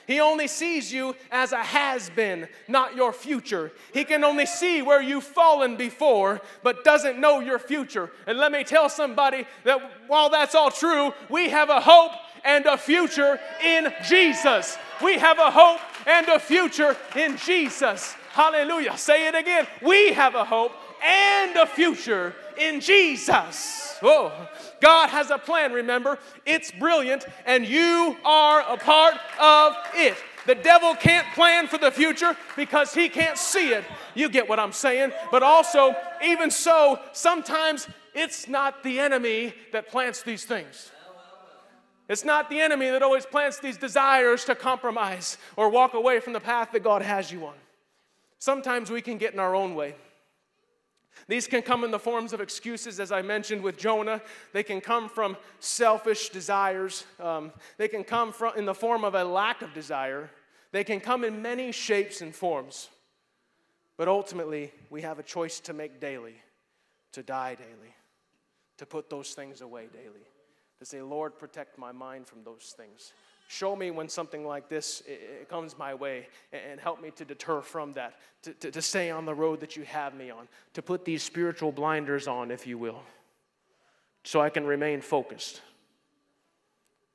He 0.07 0.20
only 0.20 0.48
sees 0.48 0.92
you 0.92 1.14
as 1.31 1.53
a 1.53 1.62
has 1.62 2.11
been, 2.11 2.48
not 2.68 2.96
your 2.96 3.12
future. 3.12 3.72
He 3.92 4.05
can 4.05 4.25
only 4.25 4.46
see 4.46 4.83
where 4.83 5.03
you've 5.03 5.25
fallen 5.25 5.77
before, 5.77 6.40
but 6.62 6.85
doesn't 6.85 7.20
know 7.20 7.40
your 7.40 7.59
future. 7.59 8.11
And 8.27 8.38
let 8.38 8.53
me 8.53 8.64
tell 8.64 8.88
somebody 8.88 9.46
that 9.64 9.81
while 10.07 10.31
that's 10.31 10.55
all 10.55 10.70
true, 10.70 11.12
we 11.29 11.51
have 11.51 11.70
a 11.70 11.81
hope 11.81 12.12
and 12.44 12.66
a 12.66 12.77
future 12.77 13.38
in 13.64 13.92
Jesus. 14.05 14.77
We 15.03 15.18
have 15.18 15.38
a 15.38 15.51
hope 15.51 15.81
and 16.06 16.28
a 16.28 16.38
future 16.38 16.96
in 17.16 17.36
Jesus. 17.36 18.14
Hallelujah. 18.32 18.96
Say 18.96 19.28
it 19.28 19.34
again. 19.34 19.66
We 19.82 20.12
have 20.12 20.34
a 20.34 20.44
hope 20.44 20.72
and 21.04 21.56
a 21.56 21.66
future 21.66 22.34
in 22.58 22.80
Jesus. 22.80 23.98
Oh, 24.02 24.32
God 24.80 25.08
has 25.10 25.30
a 25.30 25.38
plan, 25.38 25.72
remember? 25.72 26.18
It's 26.44 26.72
brilliant, 26.72 27.24
and 27.46 27.66
you 27.66 28.16
are 28.24 28.60
a 28.62 28.76
part 28.76 29.14
of 29.40 29.74
it. 29.94 30.16
The 30.46 30.54
devil 30.56 30.94
can't 30.94 31.26
plan 31.34 31.68
for 31.68 31.78
the 31.78 31.90
future 31.90 32.36
because 32.56 32.92
he 32.92 33.08
can't 33.08 33.38
see 33.38 33.72
it. 33.72 33.84
You 34.14 34.28
get 34.28 34.48
what 34.48 34.58
I'm 34.58 34.72
saying? 34.72 35.12
But 35.30 35.42
also, 35.42 35.94
even 36.24 36.50
so, 36.50 36.98
sometimes 37.12 37.88
it's 38.14 38.48
not 38.48 38.82
the 38.82 38.98
enemy 38.98 39.54
that 39.72 39.88
plants 39.88 40.22
these 40.22 40.44
things. 40.44 40.91
It's 42.12 42.27
not 42.27 42.51
the 42.51 42.61
enemy 42.61 42.90
that 42.90 43.03
always 43.03 43.25
plants 43.25 43.59
these 43.59 43.79
desires 43.79 44.44
to 44.44 44.55
compromise 44.55 45.38
or 45.57 45.70
walk 45.70 45.94
away 45.94 46.20
from 46.20 46.35
the 46.35 46.40
path 46.40 46.70
that 46.72 46.85
God 46.85 47.01
has 47.01 47.33
you 47.33 47.46
on. 47.46 47.55
Sometimes 48.38 48.90
we 48.90 49.01
can 49.01 49.16
get 49.16 49.33
in 49.33 49.38
our 49.38 49.55
own 49.55 49.75
way. 49.75 49.94
These 51.27 51.46
can 51.46 51.62
come 51.62 51.85
in 51.85 51.90
the 51.90 51.98
forms 51.98 52.35
of 52.35 52.40
excuses, 52.42 53.01
as 53.01 53.12
I 53.12 53.22
mentioned 53.22 53.62
with 53.62 53.79
Jonah. 53.79 54.20
They 54.53 54.62
can 54.62 54.83
come 54.83 55.09
from 55.09 55.38
selfish 55.59 56.29
desires. 56.29 57.05
Um, 57.18 57.51
they 57.79 57.88
can 57.88 58.05
come 58.05 58.31
from, 58.33 58.59
in 58.59 58.66
the 58.66 58.75
form 58.75 59.05
of 59.05 59.14
a 59.14 59.25
lack 59.25 59.62
of 59.62 59.72
desire. 59.72 60.29
They 60.70 60.85
can 60.85 61.01
come 61.01 61.25
in 61.25 61.40
many 61.40 61.72
shapes 61.72 62.20
and 62.20 62.35
forms. 62.35 62.90
But 63.96 64.09
ultimately, 64.09 64.70
we 64.90 65.01
have 65.01 65.18
a 65.18 65.22
choice 65.22 65.61
to 65.61 65.72
make 65.72 65.98
daily, 65.98 66.35
to 67.12 67.22
die 67.22 67.55
daily, 67.55 67.94
to 68.77 68.85
put 68.85 69.09
those 69.09 69.33
things 69.33 69.62
away 69.62 69.88
daily, 69.92 70.27
to 70.83 70.88
say, 70.88 71.01
Lord, 71.01 71.38
protect 71.38 71.79
my 71.79 71.92
mind 71.92 72.27
from 72.27 72.42
those 72.42 72.75
things. 72.77 73.12
Show 73.47 73.77
me 73.77 73.92
when 73.92 74.09
something 74.09 74.45
like 74.45 74.68
this 74.68 75.03
comes 75.49 75.79
my 75.79 75.95
way 75.95 76.27
and 76.53 76.81
help 76.81 77.01
me 77.01 77.12
to 77.12 77.25
deter 77.25 77.61
from 77.61 77.92
that, 77.92 78.14
to, 78.42 78.53
to, 78.55 78.71
to 78.73 78.83
stay 78.83 79.11
on 79.11 79.25
the 79.25 79.35
road 79.35 79.61
that 79.61 79.77
you 79.77 79.85
have 79.85 80.14
me 80.14 80.31
on, 80.31 80.49
to 80.75 80.83
put 80.83 81.05
these 81.05 81.23
spiritual 81.23 81.71
blinders 81.71 82.27
on, 82.27 82.51
if 82.51 82.66
you 82.66 82.79
will, 82.79 83.01
so 84.25 84.40
I 84.40 84.51
can 84.51 84.66
remain 84.66 85.01
focused. 85.01 85.61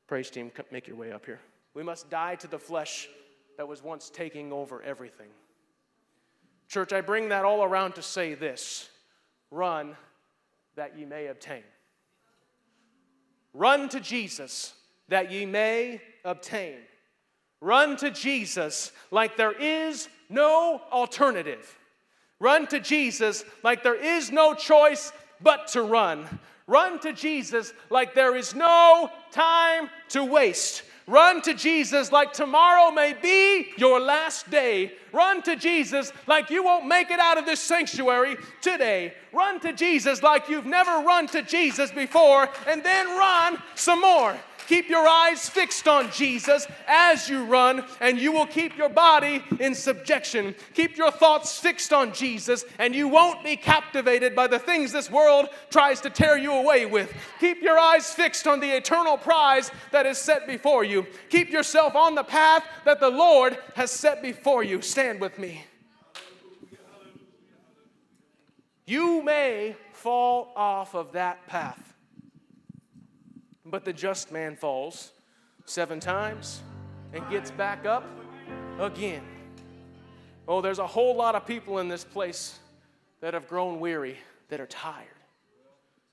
Praise 0.07 0.29
team, 0.29 0.49
make 0.71 0.87
your 0.87 0.95
way 0.95 1.11
up 1.11 1.25
here. 1.25 1.41
We 1.73 1.83
must 1.83 2.09
die 2.09 2.35
to 2.35 2.47
the 2.47 2.59
flesh 2.59 3.09
that 3.57 3.67
was 3.67 3.83
once 3.83 4.09
taking 4.09 4.53
over 4.53 4.81
everything. 4.81 5.27
Church, 6.69 6.93
I 6.93 7.01
bring 7.01 7.29
that 7.29 7.43
all 7.43 7.65
around 7.65 7.95
to 7.95 8.01
say 8.01 8.33
this 8.33 8.89
run 9.51 9.97
that 10.75 10.97
ye 10.97 11.03
may 11.03 11.27
obtain. 11.27 11.63
Run 13.57 13.89
to 13.89 13.99
Jesus 13.99 14.73
that 15.09 15.31
ye 15.31 15.47
may 15.47 15.99
obtain. 16.23 16.75
Run 17.59 17.97
to 17.97 18.11
Jesus 18.11 18.91
like 19.09 19.35
there 19.35 19.51
is 19.51 20.07
no 20.29 20.79
alternative. 20.91 21.75
Run 22.39 22.67
to 22.67 22.79
Jesus 22.79 23.43
like 23.63 23.81
there 23.81 23.95
is 23.95 24.31
no 24.31 24.53
choice 24.53 25.11
but 25.41 25.69
to 25.69 25.81
run. 25.81 26.27
Run 26.67 26.99
to 26.99 27.13
Jesus 27.13 27.73
like 27.89 28.13
there 28.13 28.35
is 28.35 28.53
no 28.53 29.09
time 29.31 29.89
to 30.09 30.23
waste. 30.23 30.83
Run 31.09 31.41
to 31.43 31.53
Jesus 31.53 32.11
like 32.11 32.33
tomorrow 32.33 32.91
may 32.91 33.13
be 33.13 33.71
your 33.77 33.97
last 33.97 34.51
day. 34.51 34.91
Run 35.13 35.41
to 35.43 35.55
Jesus 35.55 36.11
like 36.27 36.49
you 36.49 36.65
won't 36.65 36.85
make 36.85 37.11
it 37.11 37.19
out 37.19 37.37
of 37.37 37.45
this 37.45 37.61
sanctuary 37.61 38.35
today. 38.61 39.13
Run 39.31 39.61
to 39.61 39.71
Jesus 39.71 40.21
like 40.21 40.49
you've 40.49 40.65
never 40.65 41.05
run 41.05 41.27
to 41.27 41.43
Jesus 41.43 41.91
before, 41.91 42.49
and 42.67 42.83
then 42.83 43.07
run 43.17 43.57
some 43.75 44.01
more. 44.01 44.37
Keep 44.67 44.89
your 44.89 45.07
eyes 45.07 45.47
fixed 45.47 45.87
on 45.87 46.11
Jesus 46.11 46.67
as 46.87 47.29
you 47.29 47.45
run, 47.45 47.85
and 48.01 48.19
you 48.19 48.33
will 48.33 48.45
keep 48.45 48.77
your 48.77 48.89
body 48.89 49.41
in 49.61 49.73
subjection. 49.73 50.53
Keep 50.73 50.97
your 50.97 51.09
thoughts 51.09 51.57
fixed 51.57 51.93
on 51.93 52.13
Jesus, 52.13 52.65
and 52.77 52.93
you 52.93 53.07
won't 53.07 53.43
be 53.45 53.55
captivated 53.55 54.35
by 54.35 54.45
the 54.45 54.59
things 54.59 54.91
this 54.91 55.09
world 55.09 55.47
tries 55.69 56.01
to 56.01 56.09
tear 56.09 56.37
you 56.37 56.51
away 56.51 56.85
with. 56.85 57.13
Keep 57.39 57.61
your 57.61 57.79
eyes 57.79 58.13
fixed 58.13 58.45
on 58.45 58.59
the 58.59 58.69
eternal 58.69 59.17
prize 59.17 59.71
that 59.91 60.05
is 60.05 60.17
set 60.17 60.45
before 60.45 60.83
you. 60.83 61.05
Keep 61.29 61.49
yourself 61.49 61.95
on 61.95 62.13
the 62.13 62.23
path 62.23 62.63
that 62.83 62.99
the 62.99 63.09
Lord 63.09 63.57
has 63.75 63.89
set 63.89 64.21
before 64.21 64.63
you. 64.63 64.81
Stand 64.81 65.21
with 65.21 65.39
me. 65.39 65.63
You 68.85 69.21
may 69.21 69.77
fall 69.93 70.51
off 70.55 70.93
of 70.93 71.13
that 71.13 71.47
path. 71.47 71.96
But 73.69 73.83
the 73.83 73.93
just 73.93 74.31
man 74.31 74.55
falls 74.55 75.11
seven 75.65 75.99
times 75.99 76.61
and 77.13 77.29
gets 77.29 77.51
back 77.51 77.85
up 77.85 78.05
again. 78.79 79.23
Oh, 80.47 80.61
there's 80.61 80.79
a 80.79 80.87
whole 80.87 81.15
lot 81.15 81.35
of 81.35 81.45
people 81.45 81.79
in 81.79 81.89
this 81.89 82.05
place 82.05 82.59
that 83.19 83.33
have 83.33 83.47
grown 83.49 83.79
weary, 83.79 84.17
that 84.49 84.61
are 84.61 84.67
tired. 84.67 85.07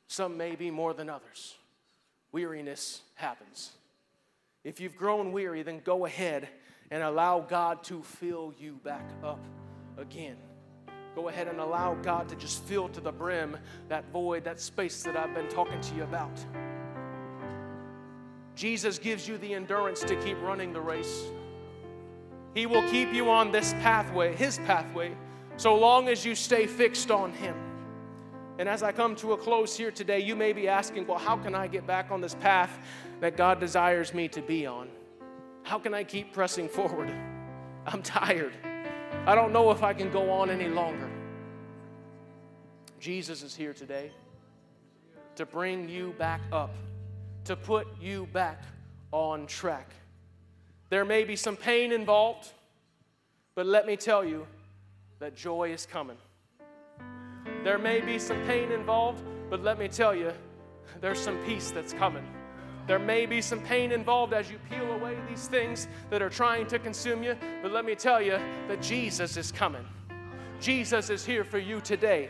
Some 0.09 0.37
may 0.37 0.57
be 0.57 0.71
more 0.71 0.93
than 0.93 1.09
others. 1.09 1.55
Weariness 2.33 3.03
happens. 3.15 3.71
If 4.65 4.81
you've 4.81 4.97
grown 4.97 5.31
weary, 5.31 5.63
then 5.63 5.81
go 5.85 6.07
ahead 6.07 6.49
and 6.91 7.03
allow 7.03 7.41
God 7.41 7.85
to 7.85 8.03
fill 8.03 8.53
you 8.59 8.81
back 8.83 9.09
up 9.23 9.45
again. 9.97 10.37
Go 11.15 11.29
ahead 11.29 11.47
and 11.47 11.61
allow 11.61 11.95
God 11.95 12.29
to 12.31 12.35
just 12.35 12.65
fill 12.65 12.89
to 12.89 13.01
the 13.01 13.13
brim 13.13 13.57
that 13.89 14.11
void, 14.11 14.43
that 14.45 14.59
space 14.59 15.05
that 15.05 15.17
I've 15.17 15.35
been 15.35 15.49
talking 15.49 15.81
to 15.81 15.95
you 15.95 16.03
about. 16.03 16.45
Jesus 18.55 18.99
gives 18.99 19.27
you 19.27 19.39
the 19.39 19.55
endurance 19.55 20.01
to 20.03 20.17
keep 20.23 20.41
running 20.41 20.73
the 20.73 20.81
race. 20.81 21.25
He 22.55 22.67
will 22.67 22.89
keep 22.91 23.13
you 23.13 23.31
on 23.31 23.51
this 23.51 23.73
pathway, 23.75 24.35
His 24.35 24.59
pathway, 24.59 25.17
so 25.57 25.77
long 25.77 26.09
as 26.09 26.25
you 26.25 26.35
stay 26.35 26.67
fixed 26.67 27.11
on 27.11 27.33
Him. 27.33 27.57
And 28.59 28.69
as 28.69 28.85
I 28.85 28.93
come 28.93 29.17
to 29.17 29.33
a 29.33 29.37
close 29.37 29.77
here 29.77 29.91
today, 29.91 30.21
you 30.21 30.37
may 30.37 30.53
be 30.53 30.69
asking, 30.69 31.09
well, 31.09 31.19
how 31.19 31.37
can 31.37 31.55
I 31.57 31.67
get 31.67 31.87
back 31.87 32.13
on 32.13 32.21
this 32.21 32.37
path 32.37 32.79
that 33.21 33.37
God 33.37 33.59
desires 33.59 34.15
me 34.15 34.29
to 34.29 34.41
be 34.41 34.67
on? 34.67 34.89
How 35.65 35.79
can 35.79 35.93
I 35.93 36.05
keep 36.05 36.33
pressing 36.33 36.69
forward? 36.69 37.13
I'm 37.87 38.03
tired. 38.03 38.53
I 39.27 39.35
don't 39.35 39.53
know 39.53 39.71
if 39.73 39.83
I 39.83 39.93
can 39.93 40.13
go 40.13 40.31
on 40.31 40.51
any 40.51 40.69
longer. 40.69 41.11
Jesus 43.01 43.43
is 43.43 43.57
here 43.57 43.75
today 43.75 44.13
to 45.35 45.45
bring 45.45 45.89
you 45.89 46.15
back 46.19 46.41
up, 46.53 46.75
to 47.45 47.57
put 47.57 47.87
you 48.01 48.27
back 48.33 48.63
on 49.13 49.47
track. 49.47 49.91
There 50.91 51.05
may 51.05 51.25
be 51.25 51.37
some 51.37 51.57
pain 51.57 51.93
involved, 51.93 52.51
but 53.55 53.67
let 53.67 53.87
me 53.87 53.97
tell 53.97 54.25
you 54.25 54.47
that 55.19 55.37
joy 55.37 55.73
is 55.73 55.87
coming. 55.87 56.17
There 57.63 57.79
may 57.79 58.01
be 58.01 58.19
some 58.19 58.41
pain 58.47 58.73
involved, 58.73 59.23
but 59.49 59.63
let 59.63 59.79
me 59.79 59.89
tell 59.89 60.15
you, 60.15 60.33
there's 61.01 61.19
some 61.19 61.39
peace 61.45 61.71
that's 61.71 61.93
coming. 61.93 62.27
There 62.87 62.99
may 62.99 63.25
be 63.25 63.41
some 63.41 63.61
pain 63.61 63.93
involved 63.93 64.35
as 64.35 64.51
you 64.51 64.59
peel 64.71 64.93
away 64.93 65.17
these 65.29 65.49
things 65.49 65.89
that 66.11 66.21
are 66.21 66.29
trying 66.29 66.67
to 66.67 66.79
consume 66.79 67.23
you, 67.23 67.37
but 67.63 67.73
let 67.73 67.85
me 67.85 67.95
tell 67.95 68.21
you 68.21 68.39
that 68.69 68.83
Jesus 68.83 69.37
is 69.37 69.51
coming. 69.51 69.85
Jesus 70.61 71.09
is 71.09 71.25
here 71.25 71.45
for 71.45 71.59
you 71.59 71.81
today. 71.81 72.29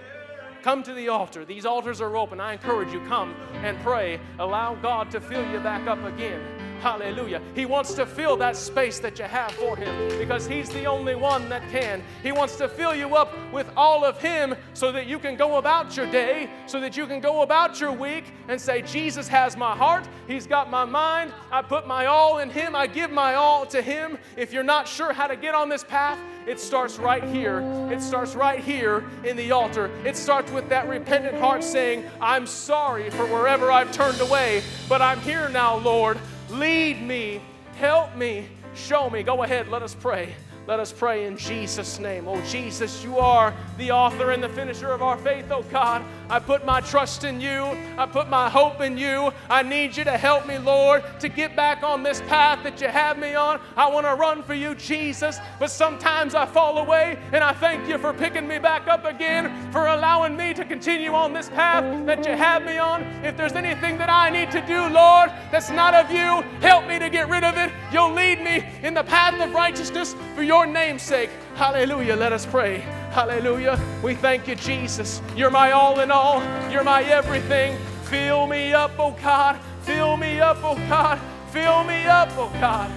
Come 0.64 0.82
to 0.84 0.94
the 0.94 1.10
altar. 1.10 1.44
These 1.44 1.66
altars 1.66 2.00
are 2.00 2.16
open. 2.16 2.40
I 2.40 2.54
encourage 2.54 2.90
you, 2.90 2.98
come 3.00 3.34
and 3.56 3.78
pray. 3.80 4.18
Allow 4.38 4.76
God 4.76 5.10
to 5.10 5.20
fill 5.20 5.46
you 5.52 5.60
back 5.60 5.86
up 5.86 6.02
again. 6.04 6.40
Hallelujah. 6.84 7.40
He 7.54 7.64
wants 7.64 7.94
to 7.94 8.04
fill 8.04 8.36
that 8.36 8.56
space 8.56 8.98
that 8.98 9.18
you 9.18 9.24
have 9.24 9.52
for 9.52 9.74
Him 9.74 10.18
because 10.18 10.46
He's 10.46 10.68
the 10.68 10.84
only 10.84 11.14
one 11.14 11.48
that 11.48 11.66
can. 11.70 12.02
He 12.22 12.30
wants 12.30 12.56
to 12.56 12.68
fill 12.68 12.94
you 12.94 13.16
up 13.16 13.32
with 13.54 13.66
all 13.74 14.04
of 14.04 14.20
Him 14.20 14.54
so 14.74 14.92
that 14.92 15.06
you 15.06 15.18
can 15.18 15.34
go 15.34 15.56
about 15.56 15.96
your 15.96 16.04
day, 16.10 16.50
so 16.66 16.80
that 16.80 16.94
you 16.94 17.06
can 17.06 17.20
go 17.20 17.40
about 17.40 17.80
your 17.80 17.90
week 17.90 18.24
and 18.48 18.60
say, 18.60 18.82
Jesus 18.82 19.26
has 19.28 19.56
my 19.56 19.74
heart. 19.74 20.06
He's 20.26 20.46
got 20.46 20.70
my 20.70 20.84
mind. 20.84 21.32
I 21.50 21.62
put 21.62 21.86
my 21.86 22.04
all 22.04 22.40
in 22.40 22.50
Him. 22.50 22.76
I 22.76 22.86
give 22.86 23.10
my 23.10 23.34
all 23.34 23.64
to 23.64 23.80
Him. 23.80 24.18
If 24.36 24.52
you're 24.52 24.62
not 24.62 24.86
sure 24.86 25.14
how 25.14 25.26
to 25.26 25.36
get 25.36 25.54
on 25.54 25.70
this 25.70 25.84
path, 25.84 26.18
it 26.46 26.60
starts 26.60 26.98
right 26.98 27.24
here. 27.24 27.60
It 27.90 28.02
starts 28.02 28.34
right 28.34 28.62
here 28.62 29.04
in 29.24 29.38
the 29.38 29.52
altar. 29.52 29.90
It 30.04 30.18
starts 30.18 30.52
with 30.52 30.68
that 30.68 30.86
repentant 30.86 31.38
heart 31.38 31.64
saying, 31.64 32.04
I'm 32.20 32.46
sorry 32.46 33.08
for 33.08 33.24
wherever 33.24 33.72
I've 33.72 33.90
turned 33.92 34.20
away, 34.20 34.62
but 34.86 35.00
I'm 35.00 35.20
here 35.20 35.48
now, 35.48 35.76
Lord. 35.78 36.18
Lead 36.54 37.02
me, 37.02 37.40
help 37.76 38.14
me, 38.14 38.46
show 38.74 39.10
me. 39.10 39.24
Go 39.24 39.42
ahead, 39.42 39.68
let 39.68 39.82
us 39.82 39.94
pray. 39.94 40.34
Let 40.66 40.80
us 40.80 40.92
pray 40.92 41.26
in 41.26 41.36
Jesus' 41.36 41.98
name. 41.98 42.26
Oh, 42.26 42.40
Jesus, 42.42 43.04
you 43.04 43.18
are 43.18 43.52
the 43.76 43.90
author 43.90 44.30
and 44.30 44.42
the 44.42 44.48
finisher 44.48 44.92
of 44.92 45.02
our 45.02 45.18
faith, 45.18 45.50
oh 45.50 45.62
God. 45.64 46.02
I 46.30 46.38
put 46.38 46.64
my 46.64 46.80
trust 46.80 47.24
in 47.24 47.38
you. 47.38 47.76
I 47.98 48.06
put 48.06 48.30
my 48.30 48.48
hope 48.48 48.80
in 48.80 48.96
you. 48.96 49.30
I 49.50 49.62
need 49.62 49.94
you 49.94 50.04
to 50.04 50.16
help 50.16 50.46
me, 50.46 50.56
Lord, 50.56 51.04
to 51.20 51.28
get 51.28 51.54
back 51.54 51.82
on 51.82 52.02
this 52.02 52.22
path 52.22 52.62
that 52.62 52.80
you 52.80 52.88
have 52.88 53.18
me 53.18 53.34
on. 53.34 53.60
I 53.76 53.90
want 53.90 54.06
to 54.06 54.14
run 54.14 54.42
for 54.42 54.54
you, 54.54 54.74
Jesus, 54.74 55.38
but 55.58 55.70
sometimes 55.70 56.34
I 56.34 56.46
fall 56.46 56.78
away, 56.78 57.18
and 57.32 57.44
I 57.44 57.52
thank 57.52 57.86
you 57.86 57.98
for 57.98 58.14
picking 58.14 58.48
me 58.48 58.58
back 58.58 58.88
up 58.88 59.04
again, 59.04 59.70
for 59.70 59.88
allowing 59.88 60.34
me 60.34 60.54
to 60.54 60.64
continue 60.64 61.12
on 61.12 61.34
this 61.34 61.50
path 61.50 61.84
that 62.06 62.26
you 62.26 62.32
have 62.32 62.64
me 62.64 62.78
on. 62.78 63.02
If 63.22 63.36
there's 63.36 63.52
anything 63.52 63.98
that 63.98 64.08
I 64.08 64.30
need 64.30 64.50
to 64.52 64.66
do, 64.66 64.88
Lord, 64.88 65.30
that's 65.52 65.70
not 65.70 65.92
of 65.92 66.10
you, 66.10 66.40
help 66.60 66.86
me 66.86 66.98
to 66.98 67.10
get 67.10 67.28
rid 67.28 67.44
of 67.44 67.58
it. 67.58 67.70
You'll 67.92 68.12
lead 68.12 68.40
me 68.40 68.64
in 68.82 68.94
the 68.94 69.04
path 69.04 69.38
of 69.40 69.52
righteousness 69.52 70.14
for 70.34 70.42
your 70.42 70.53
your 70.54 70.66
namesake. 70.66 71.30
Hallelujah. 71.56 72.14
Let 72.14 72.32
us 72.32 72.46
pray. 72.46 72.78
Hallelujah. 73.10 73.76
We 74.04 74.14
thank 74.14 74.46
you, 74.46 74.54
Jesus. 74.54 75.20
You're 75.34 75.50
my 75.50 75.72
all 75.72 75.98
in 75.98 76.12
all. 76.12 76.40
You're 76.70 76.84
my 76.84 77.02
everything. 77.02 77.76
Fill 78.04 78.46
me 78.46 78.72
up, 78.72 78.92
oh 78.96 79.16
God. 79.20 79.58
Fill 79.82 80.16
me 80.16 80.38
up, 80.38 80.58
oh 80.62 80.76
God. 80.88 81.18
Fill 81.50 81.82
me 81.82 82.04
up, 82.04 82.28
oh 82.36 82.52
God. 82.60 82.88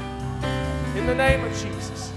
In 0.96 1.08
the 1.08 1.15
name 1.15 1.43
of 1.43 1.52
Jesus. 1.54 2.12